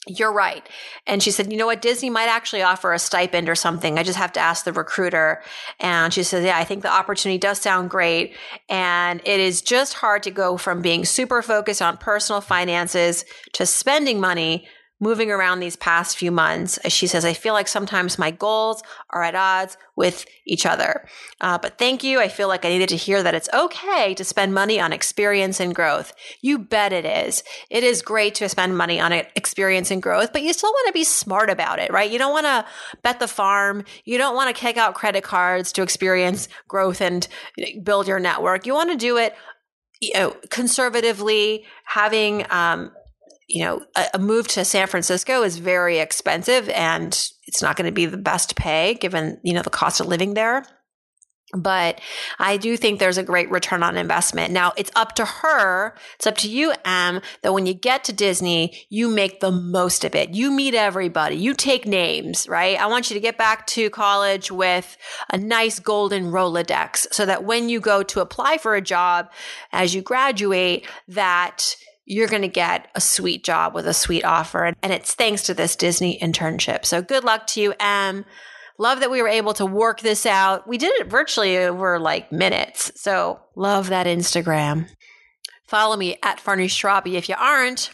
You're 0.06 0.34
right. 0.34 0.68
And 1.08 1.24
she 1.24 1.32
said, 1.32 1.50
you 1.50 1.58
know 1.58 1.66
what? 1.66 1.82
Disney 1.82 2.10
might 2.10 2.28
actually 2.28 2.62
offer 2.62 2.92
a 2.92 3.00
stipend 3.00 3.48
or 3.48 3.56
something. 3.56 3.98
I 3.98 4.04
just 4.04 4.18
have 4.18 4.34
to 4.34 4.40
ask 4.42 4.66
the 4.66 4.74
recruiter. 4.74 5.42
And 5.80 6.14
she 6.14 6.24
says, 6.24 6.44
yeah, 6.44 6.58
I 6.58 6.66
think 6.66 6.82
the 6.82 6.92
opportunity 6.92 7.38
does 7.38 7.62
sound 7.62 7.90
great. 7.90 8.36
And 8.68 9.22
it 9.24 9.40
is 9.40 9.62
just 9.62 9.94
hard 9.94 10.24
to 10.24 10.32
go 10.32 10.58
from 10.58 10.82
being 10.82 11.06
super 11.06 11.42
focused 11.42 11.82
on 11.82 11.96
personal 11.98 12.42
finances 12.42 13.24
to 13.54 13.66
spending 13.66 14.20
money 14.20 14.68
moving 15.00 15.30
around 15.30 15.60
these 15.60 15.76
past 15.76 16.18
few 16.18 16.32
months. 16.32 16.80
She 16.88 17.08
says, 17.08 17.26
I 17.26 17.34
feel 17.34 17.54
like 17.54 17.68
sometimes 17.68 18.18
my 18.18 18.32
goals 18.32 18.82
are 19.10 19.22
at 19.22 19.36
odds 19.36 19.78
with 19.96 20.26
each 20.46 20.66
other. 20.66 21.06
Uh, 21.42 21.58
but 21.58 21.78
thank 21.78 22.04
you. 22.04 22.20
I 22.20 22.30
feel 22.30 22.48
like 22.48 22.64
I 22.64 22.70
needed 22.70 22.90
to 22.90 22.96
hear 22.96 23.22
that 23.22 23.36
it's 23.36 23.50
okay 23.54 24.14
to 24.14 24.24
spend 24.24 24.54
money 24.54 24.80
on 24.80 24.94
experience 24.94 25.60
and 25.60 25.76
growth. 25.76 26.14
You 26.42 26.58
bet 26.58 26.94
it 26.94 27.06
is. 27.06 27.44
It 27.70 27.84
is 27.84 28.02
great 28.02 28.36
to 28.36 28.48
spend 28.48 28.78
money 28.78 29.00
on 29.00 29.12
experience 29.12 29.92
and 29.92 30.02
growth, 30.02 30.32
but 30.32 30.42
you 30.42 30.54
still 30.54 30.72
want 30.72 30.88
to 30.88 30.94
be 30.94 31.04
smart 31.04 31.50
about 31.50 31.80
it, 31.80 31.92
right? 31.92 32.10
You 32.10 32.18
don't 32.18 32.32
want 32.32 32.46
to 32.46 32.66
bet 33.02 33.20
the 33.20 33.28
farm. 33.28 33.84
You 34.06 34.18
don't 34.18 34.36
want 34.36 34.56
to 34.56 34.60
kick 34.60 34.78
out 34.78 34.96
credit 34.96 35.24
cards 35.24 35.74
to 35.74 35.82
experience 35.82 36.48
growth 36.68 37.02
and 37.02 37.28
build 37.84 38.08
your 38.08 38.20
network. 38.20 38.66
You 38.66 38.74
want 38.74 38.92
to 38.92 38.98
do 38.98 39.18
it 39.18 39.36
you 40.04 40.14
know, 40.16 40.36
conservatively, 40.50 41.66
having 41.86 42.46
um, 42.50 42.92
you 43.48 43.64
know, 43.64 43.82
a, 43.96 44.06
a, 44.16 44.20
move 44.20 44.48
to 44.50 44.66
San 44.66 44.88
Francisco 44.88 45.44
is 45.44 45.58
very 45.58 46.00
expensive 46.00 46.70
and 46.70 47.30
it's 47.46 47.62
not 47.62 47.76
going 47.76 47.86
to 47.86 47.92
be 47.92 48.06
the 48.06 48.18
best 48.18 48.56
pay 48.56 48.94
given, 48.96 49.40
you 49.44 49.54
know, 49.54 49.62
the 49.62 49.70
cost 49.70 50.00
of 50.00 50.08
living 50.08 50.34
there. 50.34 50.66
but 51.56 52.02
I 52.40 52.58
do 52.58 52.76
think 52.78 53.00
there's 53.00 53.20
a 53.20 53.24
great 53.24 53.50
return 53.52 53.84
on 53.84 53.96
investment. 53.96 54.52
Now 54.52 54.74
it's 54.76 54.92
up 54.96 55.14
to 55.16 55.26
her. 55.26 55.96
It's 56.16 56.26
up 56.26 56.38
to 56.38 56.50
you, 56.50 56.74
Em, 56.84 57.22
that 57.42 57.54
when 57.54 57.66
you 57.66 57.76
get 57.76 58.04
to 58.06 58.14
Disney, 58.14 58.86
you 58.90 59.08
make 59.08 59.40
the 59.40 59.52
most 59.52 60.04
of 60.04 60.16
it. 60.16 60.32
You 60.32 60.52
meet 60.52 60.74
everybody. 60.74 61.36
You 61.36 61.54
take 61.54 61.86
names, 61.86 62.48
right? 62.48 62.80
I 62.80 62.88
want 62.88 63.10
you 63.10 63.14
to 63.14 63.20
get 63.20 63.38
back 63.38 63.68
to 63.68 63.90
college 63.92 64.52
with 64.52 64.98
a 65.32 65.38
nice 65.38 65.80
golden 65.80 66.32
Rolodex 66.32 67.06
so 67.12 67.26
that 67.26 67.44
when 67.44 67.70
you 67.70 67.80
go 67.80 68.02
to 68.04 68.22
apply 68.22 68.58
for 68.58 68.76
a 68.76 68.82
job 68.82 69.30
as 69.72 69.94
you 69.94 70.02
graduate, 70.02 70.88
that 71.08 71.76
you're 72.06 72.28
going 72.28 72.42
to 72.42 72.48
get 72.48 72.90
a 72.96 73.02
sweet 73.02 73.44
job 73.44 73.74
with 73.74 73.88
a 73.88 73.94
sweet 73.94 74.26
offer. 74.26 74.74
And 74.82 74.94
it's 74.94 75.16
thanks 75.16 75.44
to 75.44 75.54
this 75.54 75.76
Disney 75.76 76.20
internship. 76.20 76.86
So 76.86 77.02
good 77.02 77.24
luck 77.24 77.48
to 77.48 77.62
you, 77.62 77.74
Em. 77.80 78.26
Love 78.80 79.00
that 79.00 79.12
we 79.12 79.22
were 79.22 79.28
able 79.28 79.54
to 79.54 79.66
work 79.66 80.02
this 80.02 80.26
out. 80.26 80.68
We 80.68 80.78
did 80.78 80.94
it 81.00 81.08
virtually 81.08 81.58
over 81.58 82.00
like 82.00 82.32
minutes. 82.32 82.92
So 82.96 83.40
love 83.56 83.90
that 83.90 84.08
Instagram. 84.08 84.90
Follow 85.68 85.96
me 85.96 86.18
at 86.24 86.40
Farnoosh 86.40 86.82
Torabi 86.82 87.14
if 87.14 87.30
you 87.30 87.36
aren't. 87.38 87.92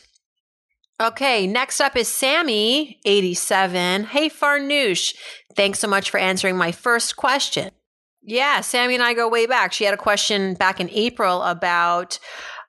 Okay, 1.01 1.48
next 1.48 1.80
up 1.80 1.96
is 1.96 2.10
Sammy, 2.10 3.00
87. 3.06 4.04
Hey, 4.06 4.30
Farnoosh. 4.30 5.16
Thanks 5.56 5.80
so 5.80 5.88
much 5.88 6.10
for 6.10 6.20
answering 6.20 6.58
my 6.58 6.74
first 6.74 7.16
question. 7.16 7.72
Yeah, 8.22 8.60
Sammy 8.62 8.96
and 8.96 9.04
I 9.04 9.13
go 9.13 9.30
way 9.30 9.46
back. 9.46 9.72
She 9.72 9.86
had 9.86 9.94
a 9.94 9.98
question 9.98 10.56
back 10.56 10.82
in 10.82 10.89
April 10.89 11.42
about 11.42 12.20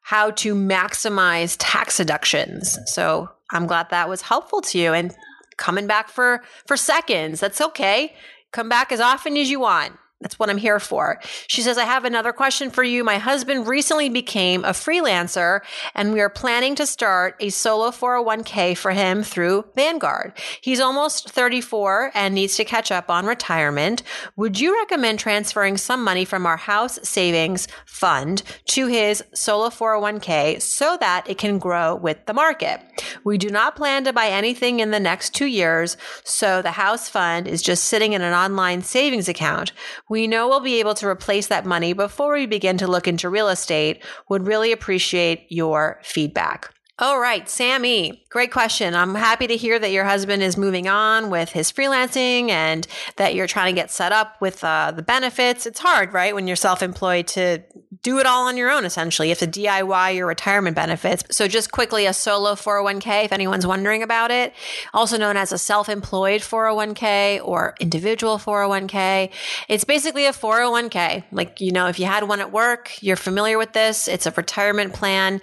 how 0.02 0.30
to 0.32 0.54
maximize 0.54 1.56
tax 1.58 1.96
deductions. 1.96 2.78
So 2.86 3.28
I'm 3.52 3.66
glad 3.66 3.90
that 3.90 4.08
was 4.08 4.22
helpful 4.22 4.60
to 4.62 4.78
you. 4.78 4.92
And 4.92 5.14
coming 5.60 5.86
back 5.86 6.08
for 6.08 6.42
for 6.66 6.76
seconds. 6.76 7.38
That's 7.38 7.60
okay. 7.60 8.14
Come 8.50 8.68
back 8.68 8.90
as 8.90 9.00
often 9.00 9.36
as 9.36 9.48
you 9.48 9.60
want. 9.60 9.92
That's 10.20 10.38
what 10.38 10.50
I'm 10.50 10.58
here 10.58 10.78
for. 10.78 11.18
She 11.46 11.62
says, 11.62 11.78
I 11.78 11.84
have 11.84 12.04
another 12.04 12.32
question 12.32 12.70
for 12.70 12.84
you. 12.84 13.02
My 13.02 13.16
husband 13.16 13.66
recently 13.66 14.10
became 14.10 14.64
a 14.64 14.70
freelancer 14.70 15.60
and 15.94 16.12
we 16.12 16.20
are 16.20 16.28
planning 16.28 16.74
to 16.74 16.86
start 16.86 17.36
a 17.40 17.48
solo 17.48 17.90
401k 17.90 18.76
for 18.76 18.90
him 18.90 19.22
through 19.22 19.64
Vanguard. 19.74 20.34
He's 20.60 20.78
almost 20.78 21.30
34 21.30 22.10
and 22.14 22.34
needs 22.34 22.56
to 22.56 22.66
catch 22.66 22.92
up 22.92 23.08
on 23.08 23.24
retirement. 23.24 24.02
Would 24.36 24.60
you 24.60 24.76
recommend 24.78 25.18
transferring 25.18 25.78
some 25.78 26.04
money 26.04 26.26
from 26.26 26.44
our 26.44 26.58
house 26.58 26.98
savings 27.02 27.66
fund 27.86 28.42
to 28.66 28.88
his 28.88 29.24
solo 29.34 29.70
401k 29.70 30.60
so 30.60 30.98
that 31.00 31.24
it 31.30 31.38
can 31.38 31.58
grow 31.58 31.94
with 31.94 32.26
the 32.26 32.34
market? 32.34 32.82
We 33.24 33.38
do 33.38 33.48
not 33.48 33.74
plan 33.74 34.04
to 34.04 34.12
buy 34.12 34.26
anything 34.26 34.80
in 34.80 34.90
the 34.90 35.00
next 35.00 35.34
two 35.34 35.46
years. 35.46 35.96
So 36.24 36.60
the 36.60 36.72
house 36.72 37.08
fund 37.08 37.48
is 37.48 37.62
just 37.62 37.84
sitting 37.84 38.12
in 38.12 38.20
an 38.20 38.34
online 38.34 38.82
savings 38.82 39.26
account. 39.26 39.72
We 40.10 40.26
know 40.26 40.48
we'll 40.48 40.60
be 40.60 40.80
able 40.80 40.94
to 40.94 41.06
replace 41.06 41.46
that 41.46 41.64
money 41.64 41.92
before 41.92 42.34
we 42.34 42.44
begin 42.44 42.76
to 42.78 42.88
look 42.88 43.06
into 43.06 43.30
real 43.30 43.48
estate. 43.48 44.04
Would 44.28 44.46
really 44.46 44.72
appreciate 44.72 45.46
your 45.48 46.00
feedback. 46.02 46.74
All 47.02 47.18
right, 47.18 47.48
Sammy, 47.48 48.26
great 48.28 48.52
question. 48.52 48.94
I'm 48.94 49.14
happy 49.14 49.46
to 49.46 49.56
hear 49.56 49.78
that 49.78 49.90
your 49.90 50.04
husband 50.04 50.42
is 50.42 50.58
moving 50.58 50.86
on 50.86 51.30
with 51.30 51.48
his 51.48 51.72
freelancing 51.72 52.50
and 52.50 52.86
that 53.16 53.34
you're 53.34 53.46
trying 53.46 53.74
to 53.74 53.80
get 53.80 53.90
set 53.90 54.12
up 54.12 54.38
with 54.42 54.62
uh, 54.62 54.92
the 54.94 55.00
benefits. 55.00 55.64
It's 55.64 55.80
hard, 55.80 56.12
right, 56.12 56.34
when 56.34 56.46
you're 56.46 56.56
self 56.56 56.82
employed 56.82 57.26
to 57.28 57.62
do 58.02 58.18
it 58.18 58.26
all 58.26 58.46
on 58.46 58.56
your 58.58 58.70
own, 58.70 58.84
essentially. 58.84 59.28
You 59.28 59.32
have 59.32 59.38
to 59.38 59.46
DIY 59.60 60.14
your 60.14 60.26
retirement 60.26 60.76
benefits. 60.76 61.24
So, 61.34 61.48
just 61.48 61.72
quickly, 61.72 62.04
a 62.04 62.12
solo 62.12 62.52
401k, 62.52 63.24
if 63.24 63.32
anyone's 63.32 63.66
wondering 63.66 64.02
about 64.02 64.30
it, 64.30 64.52
also 64.92 65.16
known 65.16 65.38
as 65.38 65.52
a 65.52 65.58
self 65.58 65.88
employed 65.88 66.42
401k 66.42 67.40
or 67.42 67.74
individual 67.80 68.36
401k. 68.36 69.30
It's 69.68 69.84
basically 69.84 70.26
a 70.26 70.32
401k. 70.32 71.24
Like, 71.32 71.62
you 71.62 71.72
know, 71.72 71.88
if 71.88 71.98
you 71.98 72.04
had 72.04 72.28
one 72.28 72.40
at 72.40 72.52
work, 72.52 73.02
you're 73.02 73.16
familiar 73.16 73.56
with 73.56 73.72
this. 73.72 74.06
It's 74.06 74.26
a 74.26 74.30
retirement 74.32 74.92
plan 74.92 75.40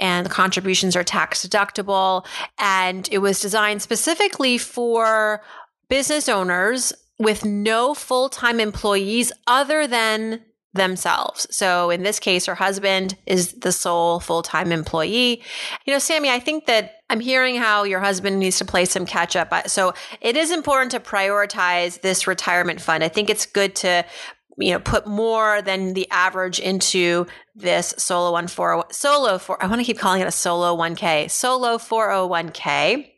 and 0.00 0.26
the 0.26 0.30
contributions 0.30 0.95
are 0.96 1.04
tax 1.04 1.46
deductible. 1.46 2.26
And 2.58 3.08
it 3.12 3.18
was 3.18 3.40
designed 3.40 3.82
specifically 3.82 4.58
for 4.58 5.42
business 5.88 6.28
owners 6.28 6.92
with 7.18 7.44
no 7.44 7.94
full 7.94 8.28
time 8.28 8.60
employees 8.60 9.32
other 9.46 9.86
than 9.86 10.42
themselves. 10.76 11.46
So 11.50 11.90
in 11.90 12.02
this 12.02 12.20
case, 12.20 12.46
her 12.46 12.54
husband 12.54 13.16
is 13.26 13.54
the 13.54 13.72
sole 13.72 14.20
full 14.20 14.42
time 14.42 14.70
employee. 14.72 15.42
You 15.86 15.92
know, 15.92 15.98
Sammy, 15.98 16.30
I 16.30 16.38
think 16.38 16.66
that 16.66 16.96
I'm 17.08 17.20
hearing 17.20 17.56
how 17.56 17.84
your 17.84 18.00
husband 18.00 18.38
needs 18.38 18.58
to 18.58 18.64
play 18.64 18.84
some 18.84 19.06
catch 19.06 19.36
up. 19.36 19.68
So 19.68 19.94
it 20.20 20.36
is 20.36 20.50
important 20.50 20.90
to 20.92 21.00
prioritize 21.00 22.00
this 22.00 22.26
retirement 22.26 22.80
fund. 22.80 23.02
I 23.02 23.08
think 23.08 23.30
it's 23.30 23.46
good 23.46 23.74
to 23.76 24.04
you 24.56 24.72
know 24.72 24.78
put 24.78 25.06
more 25.06 25.62
than 25.62 25.94
the 25.94 26.08
average 26.10 26.58
into 26.58 27.26
this 27.54 27.94
solo 27.98 28.32
one 28.32 28.46
four 28.46 28.84
solo 28.90 29.38
four 29.38 29.62
I 29.62 29.66
want 29.66 29.80
to 29.80 29.84
keep 29.84 29.98
calling 29.98 30.20
it 30.20 30.28
a 30.28 30.32
solo 30.32 30.76
1k 30.76 31.30
solo 31.30 31.78
401k 31.78 33.12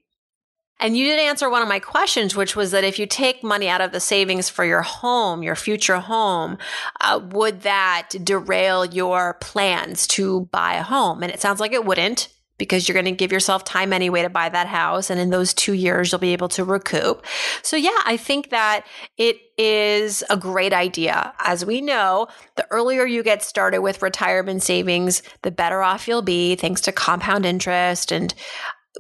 and 0.81 0.97
you 0.97 1.07
did 1.07 1.19
answer 1.19 1.51
one 1.51 1.63
of 1.63 1.69
my 1.69 1.81
questions, 1.81 2.37
which 2.37 2.55
was 2.55 2.71
that 2.71 2.85
if 2.85 2.99
you 2.99 3.07
take 3.07 3.43
money 3.43 3.69
out 3.69 3.81
of 3.81 3.91
the 3.91 4.01
savings 4.01 4.49
for 4.49 4.65
your 4.65 4.83
home, 4.83 5.43
your 5.43 5.57
future 5.57 5.99
home, 5.99 6.57
uh, 7.01 7.21
would 7.33 7.63
that 7.63 8.11
derail 8.23 8.85
your 8.85 9.35
plans 9.41 10.07
to 10.09 10.43
buy 10.53 10.75
a 10.75 10.85
home? 10.85 11.23
And 11.23 11.33
it 11.33 11.41
sounds 11.41 11.59
like 11.59 11.73
it 11.73 11.85
wouldn't 11.85 12.29
because 12.59 12.89
you're 12.89 12.95
going 12.95 13.05
to 13.05 13.13
give 13.13 13.33
yourself 13.33 13.65
time 13.65 13.93
anyway 13.93 14.23
to 14.23 14.29
buy 14.29 14.49
that 14.49 14.67
house. 14.67 15.11
And 15.11 15.21
in 15.21 15.31
those 15.31 15.55
two 15.55 15.73
years, 15.73 16.11
you'll 16.13 16.19
be 16.19 16.33
able 16.33 16.49
to 16.51 16.65
recoup. 16.65 17.25
So 17.63 17.77
yeah, 17.77 17.99
I 18.05 18.17
think 18.17 18.51
that 18.51 18.85
it 19.17 19.39
is 19.57 20.25
a 20.29 20.37
great 20.37 20.73
idea. 20.73 21.33
As 21.39 21.65
we 21.65 21.81
know, 21.81 22.27
the 22.57 22.67
earlier 22.71 23.07
you 23.07 23.23
get 23.23 23.43
started 23.43 23.81
with 23.81 24.03
retirement 24.03 24.63
savings, 24.63 25.23
the 25.43 25.51
better 25.51 25.83
off 25.83 26.09
you'll 26.09 26.23
be 26.23 26.57
thanks 26.57 26.81
to 26.83 26.93
compound 26.93 27.47
interest. 27.47 28.13
And 28.13 28.35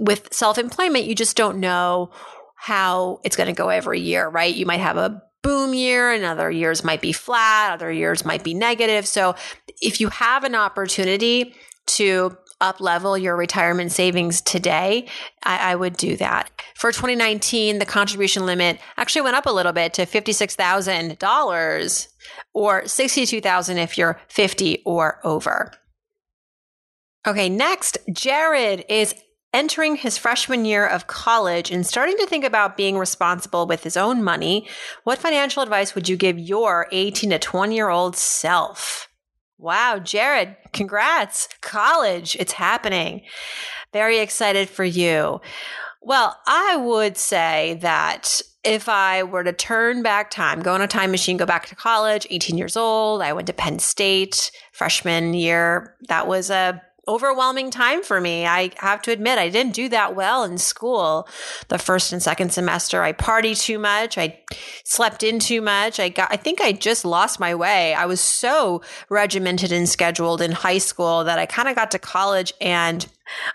with 0.00 0.32
self 0.32 0.56
employment, 0.58 1.06
you 1.06 1.14
just 1.14 1.36
don't 1.36 1.58
know 1.58 2.10
how 2.56 3.20
it's 3.24 3.36
going 3.36 3.48
to 3.48 3.52
go 3.52 3.68
every 3.68 4.00
year, 4.00 4.28
right? 4.28 4.54
You 4.54 4.66
might 4.66 4.80
have 4.80 4.96
a 4.96 5.22
boom 5.42 5.74
year 5.74 6.10
and 6.12 6.24
other 6.24 6.50
years 6.50 6.84
might 6.84 7.00
be 7.00 7.12
flat, 7.12 7.72
other 7.72 7.92
years 7.92 8.24
might 8.24 8.42
be 8.42 8.54
negative. 8.54 9.06
So 9.06 9.34
if 9.80 10.00
you 10.00 10.08
have 10.08 10.44
an 10.44 10.54
opportunity 10.54 11.54
to 11.86 12.36
up 12.60 12.80
level 12.80 13.16
your 13.16 13.36
retirement 13.36 13.92
savings 13.92 14.40
today, 14.40 15.06
I, 15.44 15.72
I, 15.72 15.74
would 15.76 15.96
do 15.96 16.16
that. 16.16 16.50
For 16.74 16.90
2019, 16.90 17.78
the 17.78 17.86
contribution 17.86 18.46
limit 18.46 18.80
actually 18.96 19.22
went 19.22 19.36
up 19.36 19.46
a 19.46 19.52
little 19.52 19.72
bit 19.72 19.94
to 19.94 20.06
$56,000 20.06 22.08
or 22.54 22.82
$62,000 22.82 23.76
if 23.76 23.98
you're 23.98 24.20
50 24.28 24.82
or 24.84 25.20
over. 25.24 25.72
Okay, 27.26 27.48
next, 27.48 27.98
Jared 28.12 28.84
is 28.88 29.14
entering 29.54 29.96
his 29.96 30.18
freshman 30.18 30.64
year 30.64 30.86
of 30.86 31.06
college 31.06 31.70
and 31.70 31.86
starting 31.86 32.16
to 32.18 32.26
think 32.26 32.44
about 32.44 32.76
being 32.76 32.98
responsible 32.98 33.66
with 33.66 33.82
his 33.82 33.96
own 33.96 34.22
money, 34.22 34.68
what 35.04 35.18
financial 35.18 35.62
advice 35.62 35.94
would 35.94 36.08
you 36.08 36.16
give 36.16 36.38
your 36.38 36.86
18 36.92 37.30
to 37.30 37.38
20 37.38 37.74
year 37.74 37.88
old 37.88 38.16
self? 38.16 39.07
Wow, 39.58 39.98
Jared, 39.98 40.56
congrats. 40.72 41.48
College, 41.60 42.36
it's 42.38 42.52
happening. 42.52 43.22
Very 43.92 44.18
excited 44.18 44.68
for 44.68 44.84
you. 44.84 45.40
Well, 46.00 46.38
I 46.46 46.76
would 46.76 47.16
say 47.16 47.78
that 47.82 48.40
if 48.62 48.88
I 48.88 49.24
were 49.24 49.42
to 49.42 49.52
turn 49.52 50.02
back 50.02 50.30
time, 50.30 50.62
go 50.62 50.74
on 50.74 50.80
a 50.80 50.86
time 50.86 51.10
machine, 51.10 51.36
go 51.36 51.46
back 51.46 51.66
to 51.66 51.74
college, 51.74 52.26
18 52.30 52.56
years 52.56 52.76
old, 52.76 53.20
I 53.20 53.32
went 53.32 53.48
to 53.48 53.52
Penn 53.52 53.80
State 53.80 54.52
freshman 54.72 55.34
year. 55.34 55.96
That 56.08 56.28
was 56.28 56.50
a 56.50 56.80
overwhelming 57.08 57.70
time 57.70 58.02
for 58.02 58.20
me. 58.20 58.46
I 58.46 58.70
have 58.76 59.02
to 59.02 59.10
admit, 59.10 59.38
I 59.38 59.48
didn't 59.48 59.74
do 59.74 59.88
that 59.88 60.14
well 60.14 60.44
in 60.44 60.58
school 60.58 61.26
the 61.68 61.78
first 61.78 62.12
and 62.12 62.22
second 62.22 62.52
semester. 62.52 63.02
I 63.02 63.12
partied 63.12 63.60
too 63.60 63.78
much. 63.78 64.18
I 64.18 64.38
slept 64.84 65.22
in 65.22 65.38
too 65.38 65.62
much. 65.62 65.98
I 65.98 66.10
got, 66.10 66.28
I 66.30 66.36
think 66.36 66.60
I 66.60 66.72
just 66.72 67.04
lost 67.04 67.40
my 67.40 67.54
way. 67.54 67.94
I 67.94 68.06
was 68.06 68.20
so 68.20 68.82
regimented 69.08 69.72
and 69.72 69.88
scheduled 69.88 70.42
in 70.42 70.52
high 70.52 70.78
school 70.78 71.24
that 71.24 71.38
I 71.38 71.46
kind 71.46 71.68
of 71.68 71.74
got 71.74 71.90
to 71.92 71.98
college 71.98 72.52
and 72.60 73.06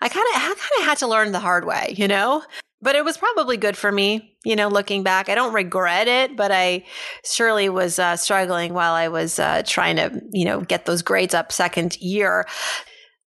I 0.01 0.10
kind 0.10 0.25
of, 0.33 0.41
I 0.41 0.48
kind 0.48 0.79
of 0.79 0.86
had 0.86 0.98
to 1.00 1.07
learn 1.07 1.31
the 1.31 1.39
hard 1.39 1.65
way, 1.65 1.93
you 1.95 2.07
know? 2.07 2.43
But 2.81 2.95
it 2.95 3.05
was 3.05 3.17
probably 3.17 3.55
good 3.55 3.77
for 3.77 3.89
me, 3.89 4.36
you 4.43 4.57
know, 4.57 4.67
looking 4.67 5.03
back. 5.03 5.29
I 5.29 5.36
don't 5.36 5.53
regret 5.53 6.10
it, 6.10 6.36
but 6.36 6.51
I 6.51 6.83
surely 7.24 7.69
was 7.69 7.98
uh, 7.98 8.17
struggling 8.17 8.74
while 8.74 8.93
I 8.93 9.07
was 9.07 9.39
uh, 9.39 9.63
trying 9.65 9.95
to, 9.95 10.22
you 10.33 10.43
know, 10.43 10.60
get 10.60 10.86
those 10.86 11.01
grades 11.01 11.33
up 11.33 11.53
second 11.53 11.95
year. 12.01 12.45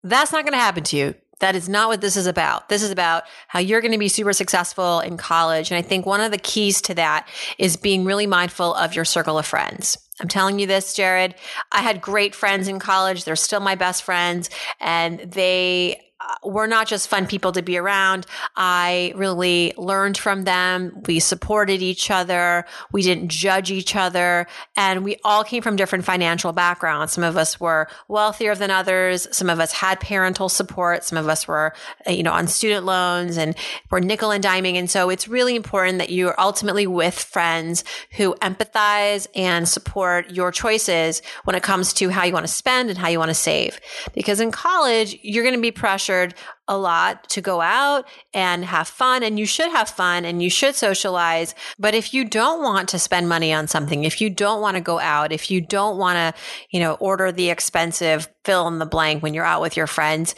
That's 0.03 0.31
not 0.31 0.43
going 0.43 0.53
to 0.53 0.59
happen 0.59 0.83
to 0.85 0.97
you. 0.97 1.15
That 1.39 1.55
is 1.55 1.67
not 1.67 1.89
what 1.89 1.99
this 1.99 2.15
is 2.15 2.25
about. 2.25 2.69
This 2.69 2.83
is 2.83 2.91
about 2.91 3.23
how 3.47 3.59
you're 3.59 3.81
going 3.81 3.91
to 3.91 3.97
be 3.97 4.07
super 4.07 4.33
successful 4.33 4.99
in 5.01 5.17
college. 5.17 5.71
And 5.71 5.77
I 5.77 5.81
think 5.81 6.05
one 6.05 6.21
of 6.21 6.31
the 6.31 6.37
keys 6.37 6.81
to 6.83 6.93
that 6.93 7.27
is 7.57 7.75
being 7.75 8.05
really 8.05 8.27
mindful 8.27 8.73
of 8.75 8.95
your 8.95 9.03
circle 9.03 9.37
of 9.37 9.45
friends. 9.45 9.97
I'm 10.21 10.27
telling 10.27 10.59
you 10.59 10.67
this, 10.67 10.93
Jared. 10.93 11.35
I 11.71 11.81
had 11.81 11.99
great 11.99 12.35
friends 12.35 12.67
in 12.67 12.79
college. 12.79 13.25
They're 13.25 13.35
still 13.35 13.59
my 13.59 13.75
best 13.75 14.03
friends 14.03 14.49
and 14.79 15.19
they 15.19 15.99
Uh, 16.23 16.47
were 16.47 16.67
not 16.67 16.87
just 16.87 17.07
fun 17.07 17.27
people 17.27 17.51
to 17.51 17.61
be 17.61 17.77
around. 17.77 18.25
I 18.55 19.13
really 19.15 19.73
learned 19.77 20.17
from 20.17 20.43
them. 20.43 21.01
We 21.05 21.19
supported 21.19 21.81
each 21.81 22.09
other. 22.09 22.65
We 22.93 23.01
didn't 23.01 23.29
judge 23.29 23.71
each 23.71 23.95
other. 23.95 24.47
And 24.77 25.03
we 25.03 25.17
all 25.23 25.43
came 25.43 25.61
from 25.61 25.75
different 25.75 26.05
financial 26.05 26.53
backgrounds. 26.53 27.13
Some 27.13 27.23
of 27.23 27.35
us 27.35 27.59
were 27.59 27.87
wealthier 28.07 28.55
than 28.55 28.71
others. 28.71 29.27
Some 29.31 29.49
of 29.49 29.59
us 29.59 29.73
had 29.73 29.99
parental 29.99 30.47
support. 30.47 31.03
Some 31.03 31.17
of 31.17 31.27
us 31.27 31.45
were, 31.47 31.73
you 32.07 32.23
know, 32.23 32.31
on 32.31 32.47
student 32.47 32.85
loans 32.85 33.37
and 33.37 33.55
were 33.89 33.99
nickel 33.99 34.31
and 34.31 34.43
diming. 34.43 34.75
And 34.75 34.89
so 34.89 35.09
it's 35.09 35.27
really 35.27 35.55
important 35.55 35.97
that 35.97 36.09
you 36.09 36.29
are 36.29 36.39
ultimately 36.39 36.87
with 36.87 37.15
friends 37.15 37.83
who 38.11 38.35
empathize 38.35 39.27
and 39.35 39.67
support 39.67 40.29
your 40.29 40.51
choices 40.51 41.21
when 41.43 41.55
it 41.55 41.63
comes 41.63 41.91
to 41.93 42.09
how 42.09 42.23
you 42.23 42.33
want 42.33 42.47
to 42.47 42.53
spend 42.53 42.89
and 42.89 42.97
how 42.97 43.09
you 43.09 43.19
want 43.19 43.29
to 43.29 43.35
save. 43.35 43.81
Because 44.13 44.39
in 44.39 44.51
college, 44.51 45.17
you're 45.21 45.43
going 45.43 45.55
to 45.55 45.61
be 45.61 45.71
pressured 45.71 46.12
pressured 46.13 46.35
a 46.67 46.77
lot 46.77 47.29
to 47.29 47.41
go 47.41 47.59
out 47.59 48.07
and 48.33 48.63
have 48.63 48.87
fun 48.87 49.21
and 49.21 49.37
you 49.37 49.45
should 49.45 49.69
have 49.71 49.89
fun 49.89 50.23
and 50.23 50.41
you 50.41 50.49
should 50.49 50.75
socialize. 50.75 51.55
But 51.77 51.93
if 51.93 52.13
you 52.13 52.23
don't 52.23 52.63
want 52.63 52.89
to 52.89 52.99
spend 52.99 53.27
money 53.27 53.51
on 53.51 53.67
something, 53.67 54.05
if 54.05 54.21
you 54.21 54.29
don't 54.29 54.61
want 54.61 54.77
to 54.77 54.81
go 54.81 54.99
out, 54.99 55.33
if 55.33 55.51
you 55.51 55.59
don't 55.59 55.97
want 55.97 56.15
to, 56.15 56.41
you 56.69 56.79
know, 56.79 56.93
order 56.95 57.31
the 57.31 57.49
expensive 57.49 58.29
fill 58.45 58.67
in 58.67 58.79
the 58.79 58.85
blank 58.85 59.21
when 59.21 59.33
you're 59.33 59.45
out 59.45 59.61
with 59.61 59.75
your 59.75 59.87
friends, 59.87 60.35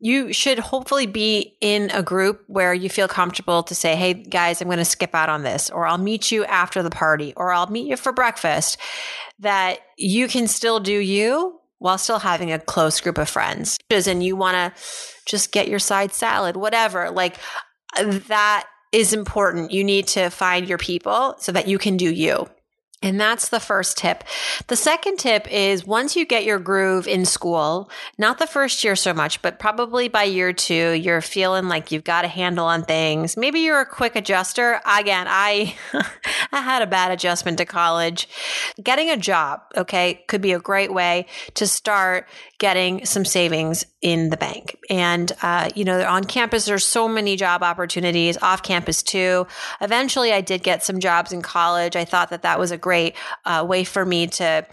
you 0.00 0.32
should 0.32 0.58
hopefully 0.58 1.06
be 1.06 1.56
in 1.60 1.90
a 1.90 2.02
group 2.02 2.42
where 2.46 2.74
you 2.74 2.88
feel 2.88 3.08
comfortable 3.08 3.62
to 3.64 3.74
say, 3.74 3.96
Hey 3.96 4.14
guys, 4.14 4.60
I'm 4.60 4.68
going 4.68 4.78
to 4.78 4.84
skip 4.84 5.14
out 5.14 5.28
on 5.28 5.42
this, 5.42 5.70
or 5.70 5.86
I'll 5.86 5.98
meet 5.98 6.30
you 6.30 6.44
after 6.44 6.82
the 6.82 6.90
party, 6.90 7.32
or 7.36 7.52
I'll 7.52 7.70
meet 7.70 7.86
you 7.86 7.96
for 7.96 8.12
breakfast. 8.12 8.78
That 9.40 9.78
you 9.96 10.26
can 10.28 10.48
still 10.48 10.80
do 10.80 10.92
you 10.92 11.57
while 11.78 11.98
still 11.98 12.18
having 12.18 12.52
a 12.52 12.58
close 12.58 13.00
group 13.00 13.18
of 13.18 13.28
friends. 13.28 13.78
And 13.90 14.22
you 14.22 14.36
want 14.36 14.54
to 14.54 14.82
just 15.26 15.52
get 15.52 15.68
your 15.68 15.78
side 15.78 16.12
salad, 16.12 16.56
whatever. 16.56 17.10
Like 17.10 17.36
uh, 17.96 18.18
that 18.28 18.66
is 18.92 19.12
important. 19.12 19.70
You 19.70 19.84
need 19.84 20.06
to 20.08 20.30
find 20.30 20.68
your 20.68 20.78
people 20.78 21.36
so 21.38 21.52
that 21.52 21.68
you 21.68 21.78
can 21.78 21.96
do 21.96 22.12
you. 22.12 22.48
And 23.00 23.20
that's 23.20 23.48
the 23.48 23.60
first 23.60 23.96
tip. 23.96 24.24
The 24.66 24.74
second 24.74 25.18
tip 25.18 25.46
is 25.52 25.86
once 25.86 26.16
you 26.16 26.26
get 26.26 26.44
your 26.44 26.58
groove 26.58 27.06
in 27.06 27.24
school, 27.24 27.90
not 28.18 28.38
the 28.38 28.46
first 28.46 28.82
year 28.82 28.96
so 28.96 29.14
much, 29.14 29.40
but 29.40 29.60
probably 29.60 30.08
by 30.08 30.24
year 30.24 30.52
two, 30.52 30.92
you're 30.92 31.20
feeling 31.20 31.68
like 31.68 31.92
you've 31.92 32.02
got 32.02 32.24
a 32.24 32.28
handle 32.28 32.66
on 32.66 32.82
things. 32.82 33.36
Maybe 33.36 33.60
you're 33.60 33.80
a 33.80 33.86
quick 33.86 34.16
adjuster. 34.16 34.80
Again, 34.84 35.26
I, 35.28 35.76
I 36.52 36.62
had 36.62 36.82
a 36.82 36.86
bad 36.86 37.10
adjustment 37.10 37.58
to 37.58 37.64
college. 37.64 38.28
Getting 38.82 39.10
a 39.10 39.16
job, 39.16 39.60
okay, 39.76 40.24
could 40.28 40.40
be 40.40 40.52
a 40.52 40.58
great 40.58 40.92
way 40.92 41.26
to 41.54 41.66
start 41.66 42.28
getting 42.58 43.04
some 43.04 43.24
savings 43.24 43.84
in 44.02 44.30
the 44.30 44.36
bank. 44.36 44.76
And, 44.90 45.32
uh, 45.42 45.70
you 45.74 45.84
know, 45.84 46.04
on 46.04 46.24
campus, 46.24 46.66
there's 46.66 46.84
so 46.84 47.08
many 47.08 47.36
job 47.36 47.62
opportunities, 47.62 48.36
off 48.42 48.62
campus 48.62 49.02
too. 49.02 49.46
Eventually, 49.80 50.32
I 50.32 50.40
did 50.40 50.62
get 50.62 50.82
some 50.82 51.00
jobs 51.00 51.32
in 51.32 51.40
college. 51.40 51.96
I 51.96 52.04
thought 52.04 52.30
that 52.30 52.42
that 52.42 52.58
was 52.58 52.70
a 52.70 52.76
great 52.76 53.14
uh, 53.44 53.64
way 53.68 53.84
for 53.84 54.04
me 54.04 54.26
to 54.26 54.66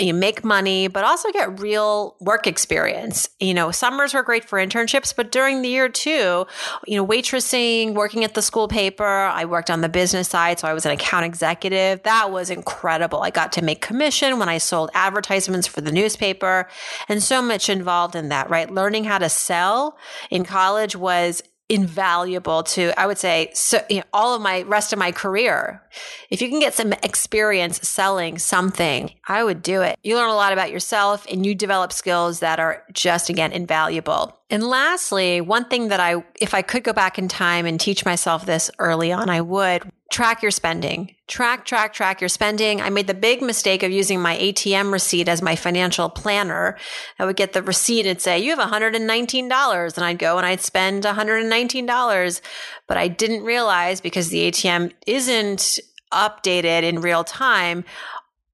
you 0.00 0.12
know, 0.12 0.18
make 0.18 0.44
money, 0.44 0.88
but 0.88 1.04
also 1.04 1.30
get 1.32 1.60
real 1.60 2.16
work 2.20 2.46
experience. 2.46 3.28
You 3.40 3.54
know, 3.54 3.70
summers 3.70 4.14
were 4.14 4.22
great 4.22 4.44
for 4.44 4.58
internships, 4.58 5.14
but 5.14 5.32
during 5.32 5.62
the 5.62 5.68
year 5.68 5.88
too, 5.88 6.46
you 6.86 6.96
know, 6.96 7.06
waitressing, 7.06 7.94
working 7.94 8.24
at 8.24 8.34
the 8.34 8.42
school 8.42 8.68
paper, 8.68 9.04
I 9.04 9.44
worked 9.44 9.70
on 9.70 9.80
the 9.80 9.88
business 9.88 10.28
side. 10.28 10.58
So 10.60 10.68
I 10.68 10.74
was 10.74 10.86
an 10.86 10.92
account 10.92 11.24
executive. 11.24 12.02
That 12.04 12.30
was 12.30 12.50
incredible. 12.50 13.22
I 13.22 13.30
got 13.30 13.52
to 13.52 13.62
make 13.62 13.80
commission 13.80 14.38
when 14.38 14.48
I 14.48 14.58
sold 14.58 14.90
advertisements 14.94 15.66
for 15.66 15.80
the 15.80 15.92
newspaper. 15.92 16.68
And 17.08 17.22
so 17.22 17.32
so 17.32 17.40
much 17.40 17.70
involved 17.70 18.14
in 18.14 18.28
that, 18.28 18.50
right? 18.50 18.70
Learning 18.72 19.04
how 19.04 19.18
to 19.18 19.28
sell 19.28 19.96
in 20.30 20.44
college 20.44 20.96
was 20.96 21.42
invaluable 21.68 22.62
to 22.62 22.92
i 23.00 23.06
would 23.06 23.16
say 23.16 23.50
so 23.54 23.80
you 23.88 23.96
know, 23.96 24.02
all 24.12 24.34
of 24.34 24.42
my 24.42 24.60
rest 24.62 24.92
of 24.92 24.98
my 24.98 25.10
career. 25.10 25.82
If 26.28 26.42
you 26.42 26.50
can 26.50 26.60
get 26.60 26.74
some 26.74 26.92
experience 26.92 27.88
selling 27.88 28.36
something 28.38 29.10
i 29.26 29.42
would 29.42 29.62
do 29.62 29.80
it. 29.80 29.98
You 30.02 30.16
learn 30.16 30.28
a 30.28 30.34
lot 30.34 30.52
about 30.52 30.70
yourself 30.70 31.26
and 31.30 31.46
you 31.46 31.54
develop 31.54 31.92
skills 31.92 32.40
that 32.40 32.60
are 32.60 32.84
just 32.92 33.30
again 33.30 33.52
invaluable 33.52 34.36
and 34.52 34.62
lastly 34.62 35.40
one 35.40 35.64
thing 35.64 35.88
that 35.88 35.98
i 35.98 36.22
if 36.40 36.54
i 36.54 36.62
could 36.62 36.84
go 36.84 36.92
back 36.92 37.18
in 37.18 37.26
time 37.26 37.66
and 37.66 37.80
teach 37.80 38.04
myself 38.04 38.46
this 38.46 38.70
early 38.78 39.10
on 39.10 39.28
i 39.28 39.40
would 39.40 39.82
track 40.12 40.42
your 40.42 40.50
spending. 40.50 41.14
Track, 41.26 41.64
track, 41.64 41.94
track 41.94 42.20
your 42.20 42.28
spending. 42.28 42.82
I 42.82 42.90
made 42.90 43.06
the 43.06 43.14
big 43.14 43.40
mistake 43.40 43.82
of 43.82 43.90
using 43.90 44.20
my 44.20 44.36
ATM 44.36 44.92
receipt 44.92 45.26
as 45.26 45.40
my 45.40 45.56
financial 45.56 46.10
planner. 46.10 46.76
I 47.18 47.24
would 47.24 47.36
get 47.36 47.54
the 47.54 47.62
receipt 47.62 48.06
and 48.06 48.20
say, 48.20 48.38
you 48.38 48.54
have 48.54 48.70
$119. 48.70 49.96
And 49.96 50.04
I'd 50.04 50.18
go 50.18 50.36
and 50.36 50.46
I'd 50.46 50.60
spend 50.60 51.04
$119. 51.04 52.40
But 52.86 52.96
I 52.98 53.08
didn't 53.08 53.42
realize 53.42 54.02
because 54.02 54.28
the 54.28 54.50
ATM 54.50 54.92
isn't 55.06 55.80
updated 56.12 56.82
in 56.82 57.00
real 57.00 57.24
time 57.24 57.84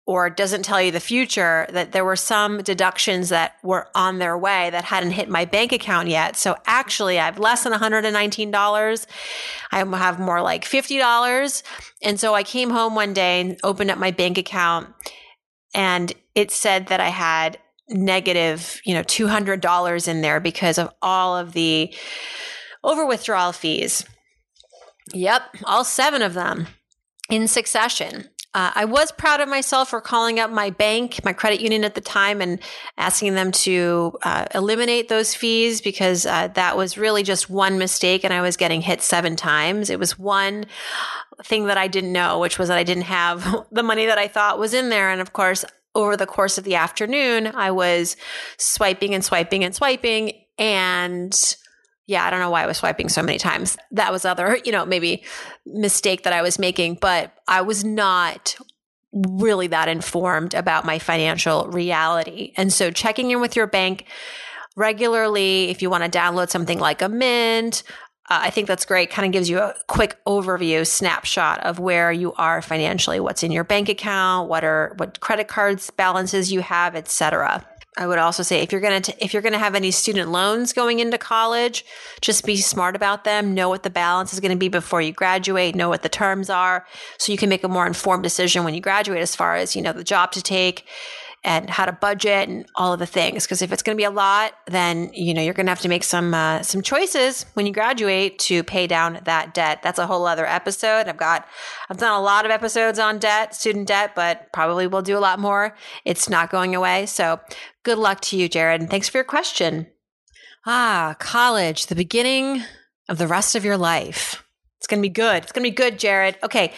or 0.08 0.30
doesn't 0.30 0.62
tell 0.62 0.80
you 0.80 0.90
the 0.90 0.98
future 0.98 1.66
that 1.68 1.92
there 1.92 2.04
were 2.04 2.16
some 2.16 2.62
deductions 2.62 3.28
that 3.28 3.56
were 3.62 3.86
on 3.94 4.18
their 4.18 4.38
way 4.38 4.70
that 4.70 4.84
hadn't 4.84 5.10
hit 5.10 5.28
my 5.28 5.44
bank 5.44 5.70
account 5.70 6.08
yet. 6.08 6.34
So 6.34 6.56
actually 6.64 7.18
I 7.18 7.26
have 7.26 7.38
less 7.38 7.64
than 7.64 7.74
$119. 7.74 9.06
I 9.70 9.76
have 9.76 10.18
more 10.18 10.40
like 10.40 10.64
$50. 10.64 11.62
And 12.02 12.18
so 12.18 12.32
I 12.32 12.42
came 12.42 12.70
home 12.70 12.94
one 12.94 13.12
day 13.12 13.42
and 13.42 13.60
opened 13.62 13.90
up 13.90 13.98
my 13.98 14.10
bank 14.10 14.38
account 14.38 14.88
and 15.74 16.10
it 16.34 16.52
said 16.52 16.86
that 16.86 17.00
I 17.00 17.10
had 17.10 17.58
negative, 17.90 18.80
you 18.86 18.94
know, 18.94 19.02
$200 19.02 20.08
in 20.08 20.22
there 20.22 20.40
because 20.40 20.78
of 20.78 20.88
all 21.02 21.36
of 21.36 21.52
the 21.52 21.94
over 22.82 23.04
withdrawal 23.04 23.52
fees. 23.52 24.06
Yep, 25.12 25.42
all 25.64 25.84
seven 25.84 26.22
of 26.22 26.32
them 26.32 26.66
in 27.28 27.46
succession. 27.46 28.30
Uh, 28.54 28.72
I 28.74 28.86
was 28.86 29.12
proud 29.12 29.40
of 29.40 29.48
myself 29.48 29.90
for 29.90 30.00
calling 30.00 30.40
up 30.40 30.50
my 30.50 30.70
bank, 30.70 31.22
my 31.22 31.34
credit 31.34 31.60
union 31.60 31.84
at 31.84 31.94
the 31.94 32.00
time, 32.00 32.40
and 32.40 32.58
asking 32.96 33.34
them 33.34 33.52
to 33.52 34.16
uh, 34.22 34.46
eliminate 34.54 35.08
those 35.08 35.34
fees 35.34 35.82
because 35.82 36.24
uh, 36.24 36.48
that 36.48 36.76
was 36.76 36.96
really 36.96 37.22
just 37.22 37.50
one 37.50 37.78
mistake, 37.78 38.24
and 38.24 38.32
I 38.32 38.40
was 38.40 38.56
getting 38.56 38.80
hit 38.80 39.02
seven 39.02 39.36
times. 39.36 39.90
It 39.90 39.98
was 39.98 40.18
one 40.18 40.64
thing 41.44 41.66
that 41.66 41.76
I 41.76 41.88
didn't 41.88 42.12
know, 42.12 42.38
which 42.38 42.58
was 42.58 42.68
that 42.68 42.78
I 42.78 42.84
didn't 42.84 43.04
have 43.04 43.66
the 43.70 43.82
money 43.82 44.06
that 44.06 44.18
I 44.18 44.28
thought 44.28 44.58
was 44.58 44.72
in 44.72 44.88
there, 44.88 45.10
and 45.10 45.20
of 45.20 45.34
course, 45.34 45.64
over 45.94 46.16
the 46.16 46.26
course 46.26 46.56
of 46.56 46.64
the 46.64 46.76
afternoon, 46.76 47.48
I 47.48 47.70
was 47.70 48.16
swiping 48.56 49.14
and 49.14 49.24
swiping 49.24 49.62
and 49.62 49.74
swiping, 49.74 50.32
and 50.56 51.56
yeah, 52.08 52.24
I 52.24 52.30
don't 52.30 52.40
know 52.40 52.48
why 52.48 52.62
I 52.62 52.66
was 52.66 52.78
swiping 52.78 53.10
so 53.10 53.22
many 53.22 53.36
times. 53.38 53.76
That 53.90 54.10
was 54.10 54.24
other, 54.24 54.58
you 54.64 54.72
know, 54.72 54.86
maybe 54.86 55.24
mistake 55.66 56.22
that 56.22 56.32
I 56.32 56.40
was 56.40 56.58
making, 56.58 56.94
but 57.02 57.34
I 57.46 57.60
was 57.60 57.84
not 57.84 58.56
really 59.12 59.66
that 59.68 59.88
informed 59.88 60.54
about 60.54 60.86
my 60.86 60.98
financial 60.98 61.68
reality. 61.68 62.54
And 62.56 62.72
so 62.72 62.90
checking 62.90 63.30
in 63.30 63.42
with 63.42 63.56
your 63.56 63.66
bank 63.66 64.06
regularly, 64.74 65.68
if 65.68 65.82
you 65.82 65.90
want 65.90 66.10
to 66.10 66.18
download 66.18 66.48
something 66.48 66.78
like 66.78 67.02
a 67.02 67.10
Mint, 67.10 67.82
uh, 68.30 68.40
I 68.42 68.50
think 68.50 68.68
that's 68.68 68.86
great. 68.86 69.10
Kind 69.10 69.26
of 69.26 69.32
gives 69.32 69.50
you 69.50 69.58
a 69.58 69.74
quick 69.86 70.18
overview, 70.26 70.86
snapshot 70.86 71.60
of 71.60 71.78
where 71.78 72.10
you 72.10 72.32
are 72.34 72.62
financially, 72.62 73.20
what's 73.20 73.42
in 73.42 73.52
your 73.52 73.64
bank 73.64 73.90
account, 73.90 74.48
what 74.48 74.64
are 74.64 74.94
what 74.96 75.20
credit 75.20 75.48
cards 75.48 75.90
balances 75.90 76.50
you 76.50 76.60
have, 76.60 76.96
etc. 76.96 77.66
I 77.98 78.06
would 78.06 78.18
also 78.18 78.44
say 78.44 78.62
if 78.62 78.70
you're 78.70 78.80
going 78.80 79.02
to 79.02 79.24
if 79.24 79.32
you're 79.32 79.42
going 79.42 79.54
to 79.54 79.58
have 79.58 79.74
any 79.74 79.90
student 79.90 80.30
loans 80.30 80.72
going 80.72 81.00
into 81.00 81.18
college, 81.18 81.84
just 82.20 82.46
be 82.46 82.56
smart 82.56 82.94
about 82.94 83.24
them, 83.24 83.54
know 83.54 83.68
what 83.68 83.82
the 83.82 83.90
balance 83.90 84.32
is 84.32 84.38
going 84.38 84.52
to 84.52 84.56
be 84.56 84.68
before 84.68 85.02
you 85.02 85.12
graduate, 85.12 85.74
know 85.74 85.88
what 85.88 86.04
the 86.04 86.08
terms 86.08 86.48
are 86.48 86.86
so 87.18 87.32
you 87.32 87.38
can 87.38 87.48
make 87.48 87.64
a 87.64 87.68
more 87.68 87.88
informed 87.88 88.22
decision 88.22 88.62
when 88.62 88.74
you 88.74 88.80
graduate 88.80 89.20
as 89.20 89.34
far 89.34 89.56
as, 89.56 89.74
you 89.74 89.82
know, 89.82 89.92
the 89.92 90.04
job 90.04 90.30
to 90.32 90.40
take, 90.40 90.86
and 91.48 91.70
how 91.70 91.86
to 91.86 91.92
budget 91.92 92.46
and 92.46 92.66
all 92.74 92.92
of 92.92 92.98
the 92.98 93.06
things. 93.06 93.44
Because 93.44 93.62
if 93.62 93.72
it's 93.72 93.82
going 93.82 93.96
to 93.96 94.00
be 94.00 94.04
a 94.04 94.10
lot, 94.10 94.52
then 94.66 95.10
you 95.14 95.32
know 95.32 95.40
you're 95.40 95.54
going 95.54 95.64
to 95.64 95.70
have 95.70 95.80
to 95.80 95.88
make 95.88 96.04
some 96.04 96.34
uh, 96.34 96.62
some 96.62 96.82
choices 96.82 97.46
when 97.54 97.64
you 97.64 97.72
graduate 97.72 98.38
to 98.40 98.62
pay 98.62 98.86
down 98.86 99.20
that 99.24 99.54
debt. 99.54 99.80
That's 99.82 99.98
a 99.98 100.06
whole 100.06 100.26
other 100.26 100.46
episode. 100.46 101.08
I've 101.08 101.16
got 101.16 101.48
I've 101.88 101.96
done 101.96 102.12
a 102.12 102.22
lot 102.22 102.44
of 102.44 102.50
episodes 102.50 102.98
on 102.98 103.18
debt, 103.18 103.54
student 103.54 103.88
debt, 103.88 104.14
but 104.14 104.52
probably 104.52 104.86
will 104.86 105.00
do 105.00 105.16
a 105.16 105.20
lot 105.20 105.38
more. 105.38 105.74
It's 106.04 106.28
not 106.28 106.50
going 106.50 106.74
away. 106.74 107.06
So 107.06 107.40
good 107.82 107.96
luck 107.96 108.20
to 108.22 108.36
you, 108.36 108.50
Jared, 108.50 108.82
and 108.82 108.90
thanks 108.90 109.08
for 109.08 109.16
your 109.16 109.24
question. 109.24 109.86
Ah, 110.66 111.16
college, 111.18 111.86
the 111.86 111.94
beginning 111.94 112.62
of 113.08 113.16
the 113.16 113.26
rest 113.26 113.54
of 113.54 113.64
your 113.64 113.78
life. 113.78 114.44
It's 114.76 114.86
going 114.86 115.00
to 115.00 115.08
be 115.08 115.12
good. 115.12 115.44
It's 115.44 115.52
going 115.52 115.64
to 115.64 115.70
be 115.70 115.74
good, 115.74 115.98
Jared. 115.98 116.36
Okay. 116.42 116.74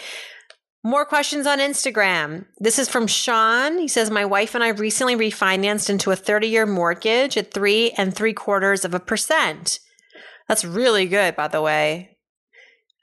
More 0.83 1.05
questions 1.05 1.47
on 1.47 1.59
Instagram. 1.59 2.47
This 2.59 2.79
is 2.79 2.89
from 2.89 3.07
Sean. 3.07 3.79
He 3.79 3.89
says, 3.89 4.11
My 4.11 4.25
wife 4.25 4.55
and 4.55 4.65
I 4.65 4.69
recently 4.69 5.15
refinanced 5.15 5.91
into 5.91 6.11
a 6.11 6.17
30 6.17 6.49
year 6.49 6.65
mortgage 6.65 7.37
at 7.37 7.53
three 7.53 7.91
and 7.99 8.15
three 8.15 8.33
quarters 8.33 8.85
of 8.85 8.95
a 8.95 9.01
percent. 9.01 9.79
That's 10.49 10.65
really 10.65 11.07
good, 11.07 11.37
by 11.37 11.49
the 11.49 11.61
way. 11.61 12.17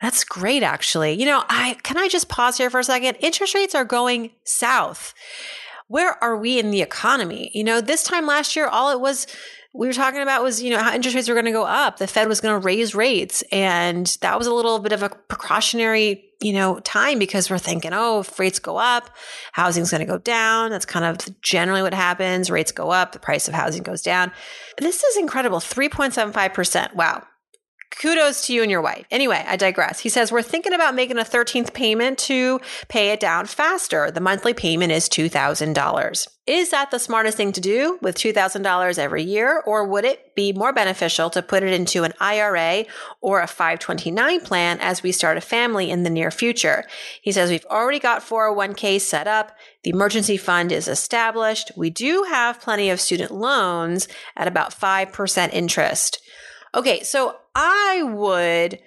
That's 0.01 0.23
great, 0.23 0.63
actually. 0.63 1.13
You 1.13 1.25
know, 1.25 1.43
I 1.49 1.77
can 1.83 1.97
I 1.97 2.07
just 2.07 2.29
pause 2.29 2.57
here 2.57 2.71
for 2.71 2.79
a 2.79 2.83
second? 2.83 3.17
Interest 3.19 3.53
rates 3.53 3.75
are 3.75 3.85
going 3.85 4.31
south. 4.43 5.13
Where 5.87 6.21
are 6.23 6.35
we 6.35 6.59
in 6.59 6.71
the 6.71 6.81
economy? 6.81 7.51
You 7.53 7.63
know, 7.63 7.79
this 7.79 8.03
time 8.03 8.25
last 8.25 8.55
year, 8.55 8.67
all 8.67 8.91
it 8.91 8.99
was 8.99 9.27
we 9.77 9.85
were 9.85 9.93
talking 9.93 10.21
about 10.21 10.41
was, 10.41 10.61
you 10.61 10.71
know, 10.71 10.79
how 10.79 10.93
interest 10.93 11.15
rates 11.15 11.29
were 11.29 11.35
going 11.35 11.45
to 11.45 11.51
go 11.51 11.63
up. 11.63 11.97
The 11.97 12.07
Fed 12.07 12.27
was 12.27 12.41
going 12.41 12.59
to 12.59 12.65
raise 12.65 12.95
rates. 12.95 13.43
And 13.51 14.07
that 14.21 14.37
was 14.37 14.47
a 14.47 14.53
little 14.53 14.79
bit 14.79 14.91
of 14.91 15.03
a 15.03 15.09
precautionary, 15.09 16.31
you 16.41 16.53
know, 16.53 16.79
time 16.79 17.19
because 17.19 17.49
we're 17.51 17.59
thinking, 17.59 17.91
oh, 17.93 18.21
if 18.21 18.39
rates 18.39 18.57
go 18.57 18.77
up, 18.77 19.11
housing's 19.51 19.91
going 19.91 20.01
to 20.01 20.07
go 20.07 20.17
down. 20.17 20.71
That's 20.71 20.85
kind 20.85 21.05
of 21.05 21.41
generally 21.41 21.83
what 21.83 21.93
happens. 21.93 22.49
Rates 22.49 22.71
go 22.71 22.89
up, 22.89 23.11
the 23.11 23.19
price 23.19 23.47
of 23.47 23.53
housing 23.53 23.83
goes 23.83 24.01
down. 24.01 24.31
This 24.79 25.03
is 25.03 25.15
incredible. 25.15 25.59
3.75%. 25.59 26.95
Wow 26.95 27.23
kudos 27.91 28.45
to 28.47 28.53
you 28.53 28.61
and 28.61 28.71
your 28.71 28.81
wife. 28.81 29.05
Anyway, 29.11 29.43
I 29.47 29.55
digress. 29.55 29.99
He 29.99 30.09
says, 30.09 30.31
We're 30.31 30.41
thinking 30.41 30.73
about 30.73 30.95
making 30.95 31.17
a 31.17 31.23
13th 31.23 31.73
payment 31.73 32.17
to 32.19 32.59
pay 32.87 33.09
it 33.09 33.19
down 33.19 33.45
faster. 33.45 34.11
The 34.11 34.21
monthly 34.21 34.53
payment 34.53 34.91
is 34.91 35.09
$2,000. 35.09 36.27
Is 36.47 36.69
that 36.69 36.91
the 36.91 36.99
smartest 36.99 37.35
thing 37.35 37.51
to 37.51 37.61
do 37.61 37.99
with 38.01 38.15
$2,000 38.15 38.97
every 38.97 39.23
year? 39.23 39.61
Or 39.65 39.85
would 39.85 40.05
it 40.05 40.33
be 40.33 40.53
more 40.53 40.71
beneficial 40.71 41.29
to 41.31 41.41
put 41.41 41.61
it 41.61 41.73
into 41.73 42.05
an 42.05 42.13
IRA 42.21 42.85
or 43.19 43.41
a 43.41 43.47
529 43.47 44.39
plan 44.41 44.79
as 44.79 45.03
we 45.03 45.11
start 45.11 45.37
a 45.37 45.41
family 45.41 45.91
in 45.91 46.03
the 46.03 46.09
near 46.09 46.31
future? 46.31 46.85
He 47.21 47.33
says, 47.33 47.49
We've 47.49 47.65
already 47.65 47.99
got 47.99 48.21
401k 48.21 49.01
set 49.01 49.27
up. 49.27 49.57
The 49.83 49.89
emergency 49.89 50.37
fund 50.37 50.71
is 50.71 50.87
established. 50.87 51.71
We 51.75 51.89
do 51.89 52.23
have 52.29 52.61
plenty 52.61 52.89
of 52.89 53.01
student 53.01 53.31
loans 53.31 54.07
at 54.37 54.47
about 54.47 54.73
5% 54.73 55.53
interest. 55.53 56.21
Okay, 56.77 57.01
so 57.01 57.35
I 57.55 58.03
would 58.03 58.77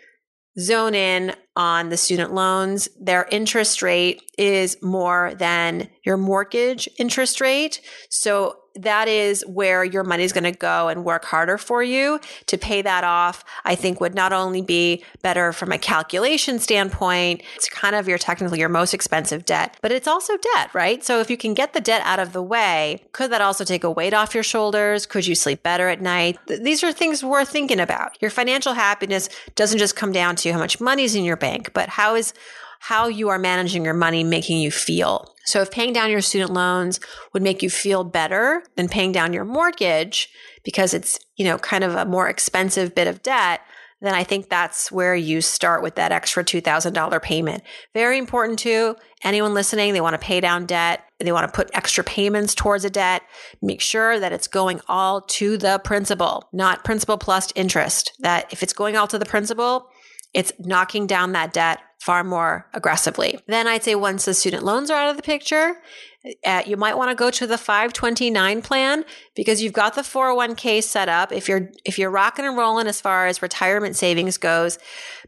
zone 0.57 0.95
in 0.95 1.35
on 1.57 1.89
the 1.89 1.97
student 1.97 2.33
loans. 2.33 2.89
Their 3.01 3.27
interest 3.33 3.83
rate 3.83 4.23
is 4.39 4.77
more 4.81 5.35
than 5.35 5.91
your 6.05 6.17
mortgage 6.17 6.89
interest 7.01 7.41
rate. 7.41 7.81
So 8.09 8.60
that 8.75 9.09
is 9.09 9.45
where 9.47 9.85
your 9.85 10.05
money 10.05 10.25
is 10.25 10.33
going 10.33 10.45
to 10.45 10.53
go 10.53 10.89
and 10.89 11.05
work 11.05 11.25
harder 11.25 11.59
for 11.59 11.83
you 11.83 12.21
to 12.47 12.59
pay 12.59 12.83
that 12.83 13.05
off. 13.05 13.45
I 13.65 13.75
think 13.75 14.01
would 14.01 14.15
not 14.15 14.33
only 14.33 14.63
be 14.63 15.05
better 15.23 15.53
from 15.53 15.73
a 15.73 15.79
calculation 15.79 16.59
standpoint, 16.59 17.43
it's 17.57 17.69
kind 17.69 17.95
of 17.95 18.09
your 18.09 18.19
technically 18.19 18.61
your 18.61 18.69
most 18.69 18.95
expensive 18.95 19.45
debt, 19.45 19.77
but 19.83 19.93
it's 19.93 20.09
also 20.09 20.37
debt, 20.55 20.75
right? 20.75 21.03
So 21.05 21.21
if 21.21 21.31
you 21.31 21.37
can 21.37 21.55
get 21.55 21.73
the 21.73 21.81
debt 21.81 22.03
out 22.05 22.19
of 22.19 22.33
the 22.33 22.43
way, 22.43 23.03
could 23.13 23.31
that 23.33 23.41
also 23.41 23.65
take 23.65 23.85
a 23.85 23.91
weight 23.91 24.15
off 24.15 24.35
your 24.35 24.45
shoulders? 24.45 25.07
Could 25.07 25.27
you 25.27 25.35
sleep 25.35 25.63
better 25.63 25.89
at 25.89 26.01
night? 26.01 26.39
These 26.47 26.85
are 26.85 26.93
things 26.93 27.25
worth 27.25 27.49
thinking 27.49 27.81
about. 27.81 28.21
Your 28.21 28.31
financial 28.31 28.75
happiness 28.75 29.29
doesn't 29.55 29.79
just 29.79 29.97
come 29.97 30.13
down 30.13 30.37
to 30.37 30.53
how 30.53 30.59
much 30.59 30.81
money's 30.81 31.15
in 31.15 31.25
your 31.25 31.37
bank, 31.37 31.73
but 31.73 31.89
how 31.89 32.15
is 32.15 32.33
how 32.81 33.07
you 33.09 33.29
are 33.29 33.39
managing 33.39 33.85
your 33.85 33.95
money 33.95 34.25
making 34.25 34.59
you 34.59 34.71
feel. 34.71 35.35
So 35.45 35.61
if 35.61 35.71
paying 35.71 35.93
down 35.93 36.11
your 36.11 36.23
student 36.23 36.51
loans 36.51 36.99
would 37.33 37.43
make 37.43 37.63
you 37.63 37.69
feel 37.69 38.05
better 38.05 38.63
than 38.75 38.89
paying 38.89 39.13
down 39.13 39.35
your 39.35 39.45
mortgage 39.45 40.31
because 40.65 40.95
it's, 40.95 41.21
you 41.37 41.45
know, 41.45 41.59
kind 41.59 41.85
of 41.85 41.95
a 41.95 42.07
more 42.07 42.29
expensive 42.29 42.95
bit 42.95 43.07
of 43.07 43.23
debt, 43.23 43.61
then 44.01 44.15
I 44.15 44.25
think 44.25 44.49
that's 44.49 44.91
where 44.91 45.15
you 45.15 45.43
start 45.43 45.83
with 45.83 45.97
that 45.97 46.11
extra 46.11 46.43
$2,000 46.43 47.23
payment. 47.23 47.63
Very 47.93 48.17
important 48.17 48.59
too. 48.59 48.97
Anyone 49.23 49.53
listening, 49.53 49.93
they 49.93 50.01
want 50.01 50.15
to 50.15 50.27
pay 50.27 50.41
down 50.41 50.65
debt. 50.65 51.05
They 51.19 51.33
want 51.33 51.47
to 51.47 51.55
put 51.55 51.69
extra 51.75 52.03
payments 52.03 52.55
towards 52.55 52.87
a 52.87 52.91
debt. 52.91 53.23
Make 53.61 53.83
sure 53.83 54.19
that 54.19 54.33
it's 54.33 54.49
going 54.49 54.81
all 54.89 55.21
to 55.21 55.59
the 55.59 55.83
principal, 55.85 56.49
not 56.51 56.83
principal 56.83 57.19
plus 57.19 57.53
interest. 57.55 58.13
That 58.21 58.51
if 58.51 58.63
it's 58.63 58.73
going 58.73 58.97
all 58.97 59.07
to 59.09 59.19
the 59.19 59.27
principal, 59.27 59.91
it's 60.33 60.53
knocking 60.59 61.07
down 61.07 61.33
that 61.33 61.53
debt 61.53 61.81
far 62.01 62.25
more 62.25 62.67
aggressively. 62.73 63.39
Then 63.47 63.67
I'd 63.67 63.85
say 63.85 63.95
once 63.95 64.25
the 64.25 64.35
student 64.35 64.65
loans 64.65 64.91
are 64.91 64.99
out 64.99 65.11
of 65.11 65.17
the 65.17 65.23
picture, 65.23 65.77
uh, 66.45 66.63
you 66.67 66.77
might 66.77 66.97
want 66.97 67.11
to 67.11 67.15
go 67.15 67.31
to 67.31 67.47
the 67.47 67.59
529 67.59 68.63
plan 68.63 69.05
because 69.35 69.63
you've 69.63 69.73
got 69.73 69.95
the 69.95 70.03
401k 70.03 70.83
set 70.83 71.09
up. 71.09 71.31
If 71.31 71.49
you're 71.49 71.71
if 71.85 71.99
you're 71.99 72.11
rocking 72.11 72.45
and 72.45 72.57
rolling 72.57 72.87
as 72.87 73.01
far 73.01 73.27
as 73.27 73.43
retirement 73.43 73.97
savings 73.97 74.39
goes, 74.39 74.79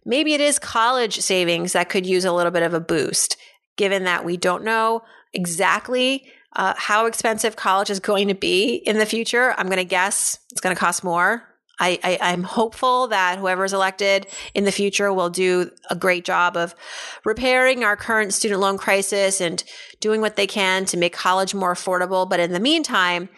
maybe 0.05 0.35
it 0.35 0.41
is 0.41 0.59
college 0.59 1.21
savings 1.21 1.73
that 1.73 1.89
could 1.89 2.07
use 2.07 2.25
a 2.25 2.33
little 2.33 2.53
bit 2.53 2.63
of 2.63 2.75
a 2.75 2.81
boost. 2.81 3.37
Given 3.77 4.05
that 4.05 4.25
we 4.25 4.37
don't 4.37 4.65
know 4.65 5.03
exactly 5.33 6.27
uh, 6.55 6.75
how 6.77 7.07
expensive 7.07 7.57
college 7.57 7.89
is 7.89 8.01
going 8.01 8.29
to 8.29 8.35
be 8.35 8.75
in 8.75 8.99
the 8.99 9.07
future, 9.07 9.55
I'm 9.57 9.67
going 9.67 9.79
to 9.79 9.85
guess 9.85 10.39
it's 10.51 10.61
going 10.61 10.75
to 10.75 10.81
cost 10.81 11.05
more 11.05 11.52
I, 11.79 11.99
am 12.21 12.45
hopeful 12.45 13.09
that 13.09 13.39
whoever's 13.39 13.73
elected 13.73 14.27
in 14.55 14.65
the 14.65 14.73
future 14.73 15.13
will 15.13 15.31
do 15.31 15.71
a 15.91 15.97
great 15.97 16.25
job 16.25 16.57
of 16.57 16.75
repairing 17.25 17.83
our 17.83 17.97
current 17.97 18.35
student 18.35 18.61
loan 18.61 18.79
crisis 18.79 19.41
and 19.41 19.65
doing 20.01 20.21
what 20.21 20.37
they 20.37 20.47
can 20.47 20.85
to 20.87 20.97
make 20.97 21.13
college 21.13 21.55
more 21.55 21.75
affordable. 21.75 22.29
But 22.29 22.41
in 22.41 22.53
the 22.53 22.61
meantime, 22.61 23.29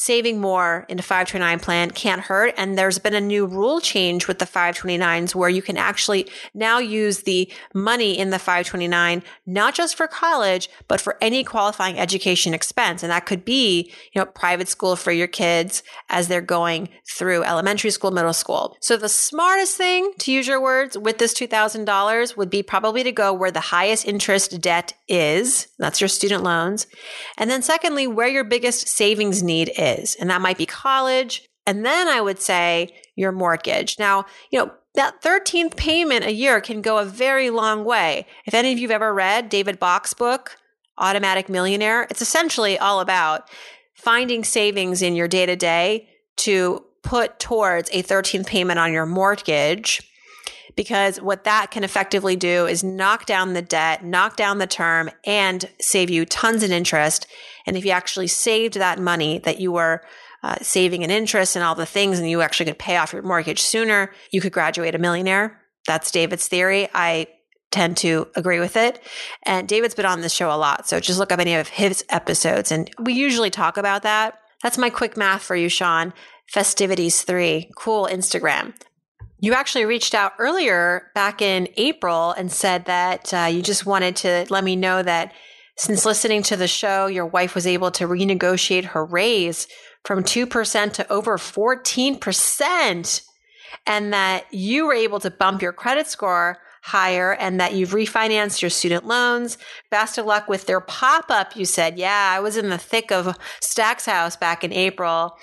saving 0.00 0.40
more 0.40 0.86
in 0.88 0.98
a 0.98 1.02
529 1.02 1.60
plan 1.60 1.90
can't 1.90 2.22
hurt. 2.22 2.54
And 2.56 2.78
there's 2.78 2.98
been 2.98 3.12
a 3.12 3.20
new 3.20 3.44
rule 3.44 3.80
change 3.80 4.26
with 4.26 4.38
the 4.38 4.46
529s 4.46 5.34
where 5.34 5.50
you 5.50 5.60
can 5.60 5.76
actually 5.76 6.26
now 6.54 6.78
use 6.78 7.24
the 7.24 7.52
money 7.74 8.18
in 8.18 8.30
the 8.30 8.38
529, 8.38 9.22
not 9.44 9.74
just 9.74 9.96
for 9.96 10.06
college, 10.06 10.70
but 10.88 11.02
for 11.02 11.18
any 11.20 11.44
qualifying 11.44 11.98
education 11.98 12.54
expense. 12.54 13.02
And 13.02 13.12
that 13.12 13.26
could 13.26 13.44
be, 13.44 13.92
you 14.14 14.20
know, 14.20 14.24
private 14.24 14.68
school 14.68 14.96
for 14.96 15.12
your 15.12 15.26
kids 15.26 15.82
as 16.08 16.28
they're 16.28 16.40
going 16.40 16.88
through 17.06 17.44
elementary 17.44 17.90
school, 17.90 18.10
middle 18.10 18.32
school. 18.32 18.78
So 18.80 18.96
the 18.96 19.08
smartest 19.08 19.76
thing 19.76 20.12
to 20.20 20.32
use 20.32 20.48
your 20.48 20.62
words 20.62 20.96
with 20.96 21.18
this 21.18 21.34
$2,000 21.34 22.36
would 22.38 22.48
be 22.48 22.62
probably 22.62 23.02
to 23.02 23.12
go 23.12 23.34
where 23.34 23.50
the 23.50 23.60
highest 23.60 24.08
interest 24.08 24.62
debt 24.62 24.94
is. 25.08 25.68
That's 25.78 26.00
your 26.00 26.08
student 26.08 26.42
loans. 26.42 26.86
And 27.36 27.50
then 27.50 27.60
secondly, 27.60 28.06
where 28.06 28.28
your 28.28 28.44
biggest 28.44 28.88
savings 28.88 29.42
need 29.42 29.70
is 29.76 29.89
is. 29.98 30.16
And 30.16 30.30
that 30.30 30.40
might 30.40 30.58
be 30.58 30.66
college. 30.66 31.46
And 31.66 31.84
then 31.84 32.08
I 32.08 32.20
would 32.20 32.40
say 32.40 32.90
your 33.16 33.32
mortgage. 33.32 33.98
Now, 33.98 34.24
you 34.50 34.58
know, 34.58 34.72
that 34.94 35.22
13th 35.22 35.76
payment 35.76 36.24
a 36.24 36.32
year 36.32 36.60
can 36.60 36.82
go 36.82 36.98
a 36.98 37.04
very 37.04 37.50
long 37.50 37.84
way. 37.84 38.26
If 38.46 38.54
any 38.54 38.72
of 38.72 38.78
you've 38.78 38.90
ever 38.90 39.14
read 39.14 39.48
David 39.48 39.78
Bach's 39.78 40.14
book, 40.14 40.56
Automatic 40.98 41.48
Millionaire, 41.48 42.06
it's 42.10 42.22
essentially 42.22 42.78
all 42.78 43.00
about 43.00 43.48
finding 43.94 44.42
savings 44.42 45.02
in 45.02 45.14
your 45.14 45.28
day 45.28 45.46
to 45.46 45.54
day 45.56 46.08
to 46.38 46.84
put 47.02 47.38
towards 47.38 47.88
a 47.92 48.02
13th 48.02 48.46
payment 48.46 48.78
on 48.78 48.92
your 48.92 49.06
mortgage 49.06 50.02
because 50.80 51.20
what 51.20 51.44
that 51.44 51.70
can 51.70 51.84
effectively 51.84 52.36
do 52.36 52.64
is 52.64 52.82
knock 52.82 53.26
down 53.26 53.52
the 53.52 53.60
debt, 53.60 54.02
knock 54.02 54.34
down 54.34 54.56
the 54.56 54.66
term, 54.66 55.10
and 55.26 55.68
save 55.78 56.08
you 56.08 56.24
tons 56.24 56.62
in 56.62 56.72
interest. 56.72 57.26
And 57.66 57.76
if 57.76 57.84
you 57.84 57.90
actually 57.90 58.28
saved 58.28 58.76
that 58.76 58.98
money 58.98 59.40
that 59.40 59.60
you 59.60 59.72
were 59.72 60.00
uh, 60.42 60.56
saving 60.62 61.02
in 61.02 61.10
interest 61.10 61.54
and 61.54 61.62
all 61.62 61.74
the 61.74 61.84
things, 61.84 62.18
and 62.18 62.30
you 62.30 62.40
actually 62.40 62.64
could 62.64 62.78
pay 62.78 62.96
off 62.96 63.12
your 63.12 63.20
mortgage 63.20 63.60
sooner, 63.60 64.10
you 64.30 64.40
could 64.40 64.54
graduate 64.54 64.94
a 64.94 64.98
millionaire. 64.98 65.60
That's 65.86 66.10
David's 66.10 66.48
theory. 66.48 66.88
I 66.94 67.26
tend 67.70 67.98
to 67.98 68.28
agree 68.34 68.58
with 68.58 68.78
it. 68.78 69.02
And 69.42 69.68
David's 69.68 69.94
been 69.94 70.06
on 70.06 70.22
this 70.22 70.32
show 70.32 70.50
a 70.50 70.56
lot. 70.56 70.88
So 70.88 70.98
just 70.98 71.18
look 71.18 71.30
up 71.30 71.40
any 71.40 71.56
of 71.56 71.68
his 71.68 72.02
episodes, 72.08 72.72
and 72.72 72.90
we 72.98 73.12
usually 73.12 73.50
talk 73.50 73.76
about 73.76 74.02
that. 74.04 74.38
That's 74.62 74.78
my 74.78 74.88
quick 74.88 75.14
math 75.14 75.42
for 75.42 75.56
you, 75.56 75.68
Sean. 75.68 76.14
Festivities 76.48 77.20
three. 77.20 77.70
Cool 77.76 78.08
Instagram. 78.10 78.72
You 79.42 79.54
actually 79.54 79.86
reached 79.86 80.14
out 80.14 80.34
earlier 80.38 81.10
back 81.14 81.40
in 81.40 81.68
April 81.76 82.32
and 82.32 82.52
said 82.52 82.84
that 82.84 83.32
uh, 83.32 83.48
you 83.50 83.62
just 83.62 83.86
wanted 83.86 84.16
to 84.16 84.46
let 84.50 84.64
me 84.64 84.76
know 84.76 85.02
that 85.02 85.32
since 85.76 86.04
listening 86.04 86.42
to 86.42 86.56
the 86.56 86.68
show, 86.68 87.06
your 87.06 87.24
wife 87.24 87.54
was 87.54 87.66
able 87.66 87.90
to 87.92 88.06
renegotiate 88.06 88.84
her 88.84 89.02
raise 89.02 89.66
from 90.04 90.22
2% 90.22 90.92
to 90.92 91.10
over 91.10 91.38
14%, 91.38 93.22
and 93.86 94.12
that 94.12 94.44
you 94.52 94.86
were 94.86 94.92
able 94.92 95.20
to 95.20 95.30
bump 95.30 95.62
your 95.62 95.72
credit 95.72 96.06
score 96.06 96.58
higher 96.82 97.34
and 97.34 97.60
that 97.60 97.74
you've 97.74 97.90
refinanced 97.90 98.62
your 98.62 98.70
student 98.70 99.06
loans. 99.06 99.58
Best 99.90 100.18
of 100.18 100.26
luck 100.26 100.48
with 100.48 100.66
their 100.66 100.80
pop 100.80 101.30
up. 101.30 101.56
You 101.56 101.64
said, 101.64 101.98
Yeah, 101.98 102.32
I 102.34 102.40
was 102.40 102.56
in 102.56 102.68
the 102.68 102.78
thick 102.78 103.12
of 103.12 103.36
Stack's 103.60 104.06
house 104.06 104.36
back 104.36 104.64
in 104.64 104.72
April, 104.72 105.36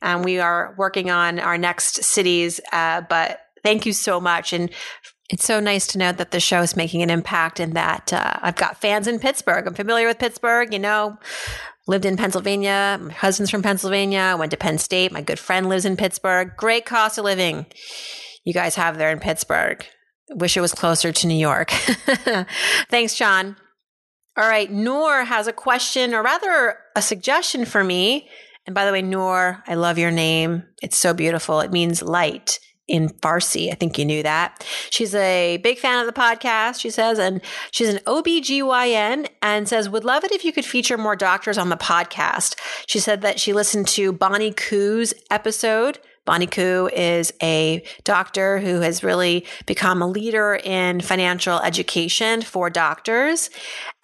and 0.00 0.24
we 0.24 0.38
are 0.38 0.74
working 0.76 1.10
on 1.10 1.38
our 1.38 1.58
next 1.58 2.02
cities. 2.04 2.60
Uh, 2.72 3.02
but 3.02 3.40
thank 3.62 3.86
you 3.86 3.92
so 3.92 4.20
much. 4.20 4.52
And 4.52 4.70
it's 5.30 5.44
so 5.44 5.60
nice 5.60 5.86
to 5.88 5.98
know 5.98 6.12
that 6.12 6.30
the 6.30 6.40
show 6.40 6.60
is 6.60 6.76
making 6.76 7.02
an 7.02 7.10
impact 7.10 7.58
and 7.58 7.74
that 7.74 8.12
uh, 8.12 8.34
I've 8.42 8.56
got 8.56 8.80
fans 8.80 9.06
in 9.06 9.18
Pittsburgh. 9.18 9.66
I'm 9.66 9.74
familiar 9.74 10.06
with 10.06 10.18
Pittsburgh, 10.18 10.72
you 10.72 10.78
know, 10.78 11.16
lived 11.86 12.04
in 12.04 12.16
Pennsylvania. 12.16 12.98
My 13.00 13.12
husband's 13.12 13.50
from 13.50 13.62
Pennsylvania. 13.62 14.36
went 14.38 14.50
to 14.50 14.56
Penn 14.56 14.78
State. 14.78 15.12
My 15.12 15.22
good 15.22 15.38
friend 15.38 15.68
lives 15.68 15.84
in 15.84 15.96
Pittsburgh. 15.96 16.52
Great 16.56 16.84
cost 16.84 17.18
of 17.18 17.24
living 17.24 17.66
you 18.44 18.52
guys 18.52 18.74
have 18.74 18.98
there 18.98 19.10
in 19.10 19.20
Pittsburgh. 19.20 19.84
Wish 20.30 20.56
it 20.56 20.60
was 20.60 20.74
closer 20.74 21.12
to 21.12 21.26
New 21.26 21.34
York. 21.36 21.70
Thanks, 22.90 23.14
Sean. 23.14 23.56
All 24.36 24.48
right. 24.48 24.70
Noor 24.70 25.24
has 25.24 25.46
a 25.46 25.52
question, 25.52 26.14
or 26.14 26.22
rather 26.22 26.78
a 26.96 27.02
suggestion 27.02 27.64
for 27.64 27.84
me. 27.84 28.28
And 28.66 28.74
by 28.74 28.86
the 28.86 28.92
way, 28.92 29.02
Noor, 29.02 29.62
I 29.66 29.74
love 29.74 29.98
your 29.98 30.10
name. 30.10 30.64
It's 30.82 30.96
so 30.96 31.12
beautiful. 31.12 31.60
It 31.60 31.72
means 31.72 32.02
light 32.02 32.58
in 32.92 33.08
Farsi. 33.08 33.72
I 33.72 33.74
think 33.74 33.98
you 33.98 34.04
knew 34.04 34.22
that. 34.22 34.64
She's 34.90 35.14
a 35.14 35.56
big 35.56 35.78
fan 35.78 35.98
of 35.98 36.06
the 36.06 36.12
podcast, 36.12 36.78
she 36.78 36.90
says, 36.90 37.18
and 37.18 37.40
she's 37.72 37.88
an 37.88 38.00
OBGYN 38.06 39.28
and 39.40 39.66
says, 39.66 39.88
would 39.88 40.04
love 40.04 40.22
it 40.22 40.30
if 40.30 40.44
you 40.44 40.52
could 40.52 40.66
feature 40.66 40.98
more 40.98 41.16
doctors 41.16 41.56
on 41.56 41.70
the 41.70 41.76
podcast. 41.76 42.54
She 42.86 43.00
said 43.00 43.22
that 43.22 43.40
she 43.40 43.54
listened 43.54 43.88
to 43.88 44.12
Bonnie 44.12 44.52
Koo's 44.52 45.14
episode 45.30 45.98
Bonnie 46.24 46.46
Koo 46.46 46.88
is 46.92 47.32
a 47.42 47.82
doctor 48.04 48.58
who 48.60 48.80
has 48.80 49.02
really 49.02 49.44
become 49.66 50.00
a 50.00 50.06
leader 50.06 50.54
in 50.62 51.00
financial 51.00 51.58
education 51.60 52.42
for 52.42 52.70
doctors. 52.70 53.50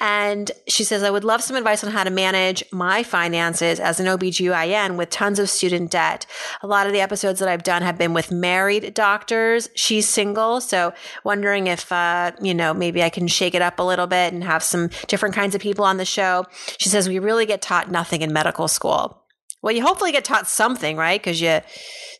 And 0.01 0.51
she 0.67 0.83
says, 0.83 1.05
I 1.05 1.11
would 1.11 1.23
love 1.23 1.43
some 1.43 1.57
advice 1.57 1.85
on 1.85 1.93
how 1.93 2.03
to 2.03 2.11
manage 2.11 2.65
my 2.73 3.05
finances 3.05 3.79
as 3.79 4.01
an 4.01 4.07
OBGYN 4.07 4.97
with 4.97 5.11
tons 5.11 5.39
of 5.39 5.49
student 5.49 5.93
debt. 5.93 6.27
A 6.63 6.67
lot 6.67 6.89
of 6.89 6.93
the 6.93 7.01
episodes 7.01 7.39
that 7.39 7.49
I've 7.49 7.63
done 7.63 7.83
have 7.83 7.99
been 7.99 8.15
with 8.15 8.33
married 8.33 8.95
doctors. 8.95 9.69
She's 9.77 10.09
single. 10.09 10.61
So 10.61 10.93
wondering 11.23 11.69
if, 11.69 11.91
uh, 11.93 12.33
you 12.43 12.55
know, 12.55 12.75
maybe 12.75 13.03
I 13.03 13.11
can 13.11 13.29
shake 13.29 13.55
it 13.55 13.63
up 13.63 13.79
a 13.79 13.85
little 13.85 14.09
bit 14.09 14.33
and 14.33 14.43
have 14.43 14.65
some 14.65 14.91
different 15.07 15.37
kinds 15.37 15.55
of 15.55 15.61
people 15.61 15.85
on 15.85 15.99
the 15.99 16.05
show. 16.05 16.47
She 16.79 16.89
says, 16.89 17.09
we 17.09 17.21
really 17.21 17.47
get 17.47 17.63
taught 17.63 17.91
nothing 17.91 18.23
in 18.23 18.33
medical 18.33 18.67
school. 18.67 19.23
Well, 19.63 19.75
you 19.75 19.83
hopefully 19.83 20.13
get 20.13 20.25
taught 20.25 20.49
something, 20.49 20.97
right? 20.97 21.21
Because 21.21 21.41
you 21.41 21.61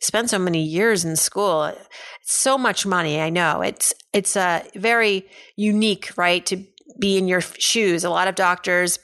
spend 0.01 0.29
so 0.29 0.39
many 0.39 0.63
years 0.63 1.05
in 1.05 1.15
school. 1.15 1.65
It's 1.65 1.87
so 2.25 2.57
much 2.57 2.85
money. 2.85 3.21
I 3.21 3.29
know 3.29 3.61
it's 3.61 3.93
it's 4.13 4.35
a 4.35 4.63
very 4.75 5.25
unique, 5.55 6.11
right? 6.17 6.45
To 6.47 6.63
be 6.99 7.17
in 7.17 7.27
your 7.27 7.41
shoes. 7.41 8.03
A 8.03 8.09
lot 8.09 8.27
of 8.27 8.35
doctors 8.35 8.99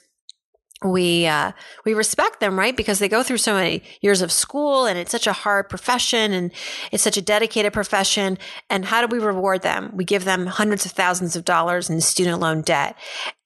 we 0.84 1.26
uh, 1.26 1.52
we 1.84 1.94
respect 1.94 2.40
them 2.40 2.58
right 2.58 2.76
because 2.76 2.98
they 2.98 3.08
go 3.08 3.22
through 3.22 3.38
so 3.38 3.54
many 3.54 3.82
years 4.02 4.20
of 4.20 4.30
school 4.30 4.84
and 4.84 4.98
it's 4.98 5.10
such 5.10 5.26
a 5.26 5.32
hard 5.32 5.68
profession 5.68 6.32
and 6.32 6.52
it's 6.92 7.02
such 7.02 7.16
a 7.16 7.22
dedicated 7.22 7.72
profession 7.72 8.36
and 8.68 8.84
how 8.84 9.04
do 9.04 9.14
we 9.14 9.22
reward 9.22 9.62
them 9.62 9.90
we 9.94 10.04
give 10.04 10.24
them 10.24 10.46
hundreds 10.46 10.84
of 10.84 10.92
thousands 10.92 11.34
of 11.34 11.46
dollars 11.46 11.88
in 11.88 12.00
student 12.00 12.40
loan 12.40 12.60
debt 12.60 12.94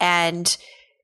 and 0.00 0.56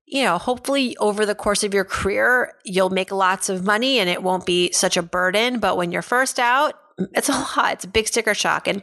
you 0.06 0.22
know, 0.22 0.38
hopefully 0.38 0.96
over 0.98 1.26
the 1.26 1.34
course 1.34 1.64
of 1.64 1.74
your 1.74 1.84
career, 1.84 2.54
you'll 2.64 2.90
make 2.90 3.10
lots 3.10 3.48
of 3.48 3.64
money 3.64 3.98
and 3.98 4.08
it 4.08 4.22
won't 4.22 4.46
be 4.46 4.72
such 4.72 4.96
a 4.96 5.02
burden. 5.02 5.58
But 5.58 5.76
when 5.76 5.90
you're 5.90 6.02
first 6.02 6.38
out, 6.38 6.78
it's 6.98 7.28
a 7.28 7.32
lot. 7.32 7.74
It's 7.74 7.84
a 7.84 7.88
big 7.88 8.06
sticker 8.06 8.32
shock. 8.32 8.66
And 8.66 8.82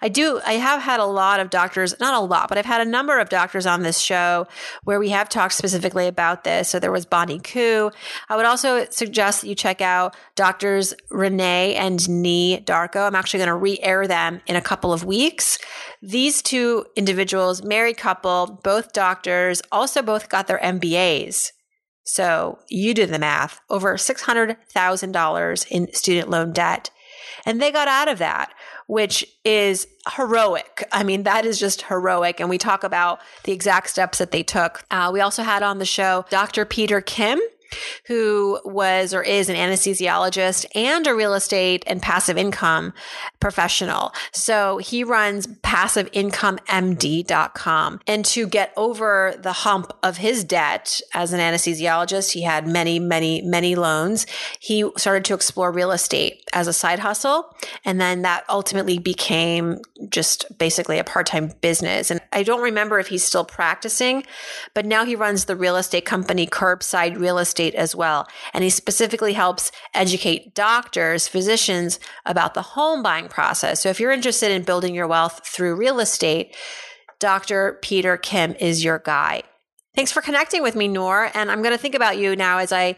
I 0.00 0.08
do, 0.08 0.40
I 0.46 0.54
have 0.54 0.80
had 0.80 0.98
a 0.98 1.04
lot 1.04 1.40
of 1.40 1.50
doctors, 1.50 1.98
not 2.00 2.14
a 2.14 2.24
lot, 2.24 2.48
but 2.48 2.56
I've 2.56 2.64
had 2.64 2.80
a 2.80 2.90
number 2.90 3.18
of 3.18 3.28
doctors 3.28 3.66
on 3.66 3.82
this 3.82 3.98
show 3.98 4.46
where 4.84 4.98
we 4.98 5.10
have 5.10 5.28
talked 5.28 5.52
specifically 5.54 6.06
about 6.06 6.44
this. 6.44 6.70
So 6.70 6.78
there 6.78 6.90
was 6.90 7.04
Bonnie 7.04 7.38
Koo. 7.38 7.90
I 8.30 8.36
would 8.36 8.46
also 8.46 8.86
suggest 8.90 9.42
that 9.42 9.48
you 9.48 9.54
check 9.54 9.82
out 9.82 10.16
doctors 10.36 10.94
Renee 11.10 11.74
and 11.74 11.98
Nii 11.98 12.64
Darko. 12.64 13.06
I'm 13.06 13.14
actually 13.14 13.38
going 13.38 13.48
to 13.48 13.56
re 13.56 13.78
air 13.82 14.06
them 14.06 14.40
in 14.46 14.56
a 14.56 14.62
couple 14.62 14.92
of 14.92 15.04
weeks. 15.04 15.58
These 16.00 16.40
two 16.40 16.86
individuals, 16.96 17.62
married 17.62 17.98
couple, 17.98 18.58
both 18.64 18.94
doctors, 18.94 19.60
also 19.70 20.00
both 20.00 20.30
got 20.30 20.46
their 20.46 20.58
MBAs. 20.60 21.50
So 22.04 22.58
you 22.68 22.94
do 22.94 23.04
the 23.06 23.18
math 23.18 23.60
over 23.68 23.94
$600,000 23.94 25.66
in 25.70 25.92
student 25.92 26.30
loan 26.30 26.52
debt. 26.52 26.90
And 27.46 27.60
they 27.60 27.70
got 27.70 27.88
out 27.88 28.08
of 28.08 28.18
that, 28.18 28.52
which 28.86 29.24
is 29.44 29.86
heroic. 30.16 30.86
I 30.92 31.02
mean, 31.02 31.24
that 31.24 31.44
is 31.44 31.58
just 31.58 31.82
heroic. 31.82 32.40
And 32.40 32.48
we 32.48 32.58
talk 32.58 32.84
about 32.84 33.20
the 33.44 33.52
exact 33.52 33.90
steps 33.90 34.18
that 34.18 34.30
they 34.30 34.42
took. 34.42 34.84
Uh, 34.90 35.10
we 35.12 35.20
also 35.20 35.42
had 35.42 35.62
on 35.62 35.78
the 35.78 35.86
show 35.86 36.24
Dr. 36.30 36.64
Peter 36.64 37.00
Kim 37.00 37.40
who 38.06 38.58
was 38.64 39.14
or 39.14 39.22
is 39.22 39.48
an 39.48 39.54
anesthesiologist 39.56 40.66
and 40.74 41.06
a 41.06 41.14
real 41.14 41.34
estate 41.34 41.84
and 41.86 42.02
passive 42.02 42.36
income 42.36 42.92
professional. 43.40 44.12
So 44.32 44.78
he 44.78 45.04
runs 45.04 45.46
passiveincomemd.com. 45.46 48.00
And 48.06 48.24
to 48.24 48.46
get 48.46 48.72
over 48.76 49.34
the 49.38 49.52
hump 49.52 49.92
of 50.02 50.16
his 50.18 50.44
debt 50.44 51.00
as 51.14 51.32
an 51.32 51.40
anesthesiologist, 51.40 52.32
he 52.32 52.42
had 52.42 52.66
many, 52.66 52.98
many, 52.98 53.40
many 53.42 53.76
loans. 53.76 54.26
He 54.58 54.90
started 54.96 55.24
to 55.26 55.34
explore 55.34 55.70
real 55.70 55.92
estate 55.92 56.42
as 56.52 56.66
a 56.66 56.72
side 56.72 56.98
hustle. 57.00 57.54
And 57.84 58.00
then 58.00 58.22
that 58.22 58.44
ultimately 58.48 58.98
became 58.98 59.80
just 60.08 60.46
basically 60.58 60.98
a 60.98 61.04
part 61.04 61.26
time 61.26 61.52
business. 61.60 62.10
And 62.10 62.20
I 62.32 62.42
don't 62.42 62.62
remember 62.62 62.98
if 62.98 63.08
he's 63.08 63.24
still 63.24 63.44
practicing, 63.44 64.24
but 64.74 64.86
now 64.86 65.04
he 65.04 65.14
runs 65.14 65.44
the 65.44 65.56
real 65.56 65.76
estate 65.76 66.04
company 66.04 66.46
Curbside 66.46 67.18
Real 67.18 67.38
Estate 67.38 67.59
estate 67.60 67.74
as 67.74 67.94
well. 67.94 68.26
And 68.54 68.64
he 68.64 68.70
specifically 68.70 69.32
helps 69.32 69.70
educate 69.94 70.54
doctors, 70.54 71.28
physicians 71.28 72.00
about 72.24 72.54
the 72.54 72.62
home 72.62 73.02
buying 73.02 73.28
process. 73.28 73.82
So 73.82 73.88
if 73.90 74.00
you're 74.00 74.12
interested 74.12 74.50
in 74.50 74.62
building 74.62 74.94
your 74.94 75.06
wealth 75.06 75.40
through 75.44 75.76
real 75.76 76.00
estate, 76.00 76.56
Dr. 77.18 77.78
Peter 77.82 78.16
Kim 78.16 78.54
is 78.58 78.82
your 78.82 78.98
guy. 78.98 79.42
Thanks 79.94 80.12
for 80.12 80.22
connecting 80.22 80.62
with 80.62 80.76
me, 80.76 80.88
Noor. 80.88 81.30
And 81.34 81.50
I'm 81.50 81.62
going 81.62 81.74
to 81.74 81.78
think 81.78 81.94
about 81.94 82.16
you 82.16 82.36
now 82.36 82.58
as 82.58 82.72
I 82.72 82.96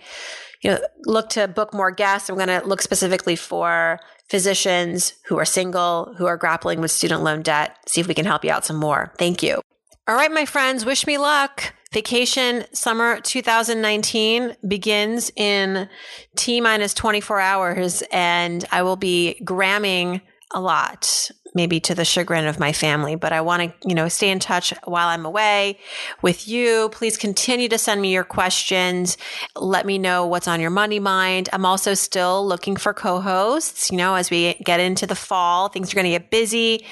you 0.62 0.70
know, 0.70 0.78
look 1.06 1.30
to 1.30 1.48
book 1.48 1.74
more 1.74 1.90
guests. 1.90 2.28
I'm 2.28 2.36
going 2.36 2.48
to 2.48 2.66
look 2.66 2.82
specifically 2.82 3.34
for 3.34 3.98
physicians 4.28 5.14
who 5.26 5.38
are 5.38 5.44
single, 5.44 6.14
who 6.18 6.26
are 6.26 6.36
grappling 6.36 6.80
with 6.80 6.90
student 6.90 7.22
loan 7.22 7.42
debt, 7.42 7.76
see 7.86 8.00
if 8.00 8.06
we 8.06 8.14
can 8.14 8.24
help 8.24 8.44
you 8.44 8.50
out 8.50 8.64
some 8.64 8.76
more. 8.76 9.12
Thank 9.18 9.42
you. 9.42 9.60
All 10.06 10.14
right, 10.14 10.30
my 10.30 10.44
friends, 10.44 10.84
wish 10.84 11.06
me 11.06 11.18
luck. 11.18 11.74
Vacation 11.92 12.64
summer 12.72 13.20
2019 13.20 14.56
begins 14.66 15.30
in 15.36 15.88
T 16.36 16.60
minus 16.60 16.94
24 16.94 17.38
hours, 17.38 18.02
and 18.10 18.64
I 18.72 18.82
will 18.82 18.96
be 18.96 19.38
gramming 19.44 20.22
a 20.54 20.60
lot, 20.60 21.30
maybe 21.54 21.80
to 21.80 21.94
the 21.94 22.04
chagrin 22.04 22.46
of 22.46 22.58
my 22.58 22.72
family, 22.72 23.14
but 23.14 23.32
I 23.32 23.42
want 23.42 23.62
to, 23.62 23.88
you 23.88 23.94
know, 23.94 24.08
stay 24.08 24.30
in 24.30 24.38
touch 24.38 24.72
while 24.84 25.08
I'm 25.08 25.26
away 25.26 25.78
with 26.22 26.48
you. 26.48 26.88
Please 26.92 27.16
continue 27.18 27.68
to 27.68 27.78
send 27.78 28.00
me 28.00 28.12
your 28.12 28.24
questions. 28.24 29.18
Let 29.54 29.84
me 29.84 29.98
know 29.98 30.26
what's 30.26 30.48
on 30.48 30.60
your 30.60 30.70
money 30.70 30.98
mind. 30.98 31.50
I'm 31.52 31.66
also 31.66 31.92
still 31.92 32.46
looking 32.46 32.76
for 32.76 32.94
co-hosts, 32.94 33.90
you 33.90 33.98
know, 33.98 34.14
as 34.14 34.30
we 34.30 34.54
get 34.64 34.80
into 34.80 35.06
the 35.06 35.14
fall, 35.14 35.68
things 35.68 35.92
are 35.92 35.96
going 35.96 36.04
to 36.04 36.10
get 36.10 36.30
busy. 36.30 36.86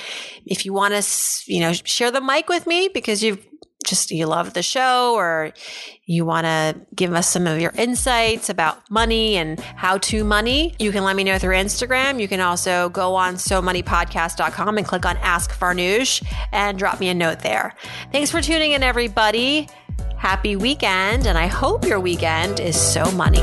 If 0.44 0.66
you 0.66 0.74
want 0.74 0.94
to, 0.94 1.52
you 1.52 1.60
know, 1.60 1.72
share 1.72 2.10
the 2.10 2.20
mic 2.20 2.50
with 2.50 2.66
me 2.66 2.88
because 2.92 3.22
you've 3.22 3.46
just 3.85 4.11
you 4.11 4.27
love 4.27 4.53
the 4.55 4.62
show 4.62 5.14
or 5.14 5.53
you 6.07 6.25
want 6.25 6.45
to 6.45 6.81
give 6.95 7.12
us 7.12 7.29
some 7.29 7.47
of 7.47 7.61
your 7.61 7.73
insights 7.77 8.49
about 8.49 8.90
money 8.90 9.37
and 9.37 9.61
how 9.61 9.99
to 9.99 10.25
money, 10.25 10.75
you 10.79 10.93
can 10.93 11.05
let 11.05 11.16
me 11.16 11.25
know 11.25 11.38
through 11.38 11.55
Instagram. 11.55 12.21
You 12.21 12.29
can 12.29 12.40
also 12.40 12.88
go 12.90 13.14
on 13.14 13.35
somoneypodcast.com 13.35 14.79
and 14.79 14.87
click 14.87 15.07
on 15.07 15.16
Ask 15.19 15.53
Farnoosh 15.53 16.25
and 16.53 16.79
drop 16.79 17.01
me 17.01 17.09
a 17.09 17.14
note 17.14 17.40
there. 17.40 17.75
Thanks 18.12 18.31
for 18.31 18.40
tuning 18.40 18.73
in, 18.73 18.83
everybody. 18.83 19.69
Happy 20.16 20.57
weekend, 20.57 21.27
and 21.27 21.38
I 21.38 21.47
hope 21.47 21.87
your 21.87 21.99
weekend 21.99 22.61
is 22.61 22.79
so 22.79 23.11
money. 23.12 23.40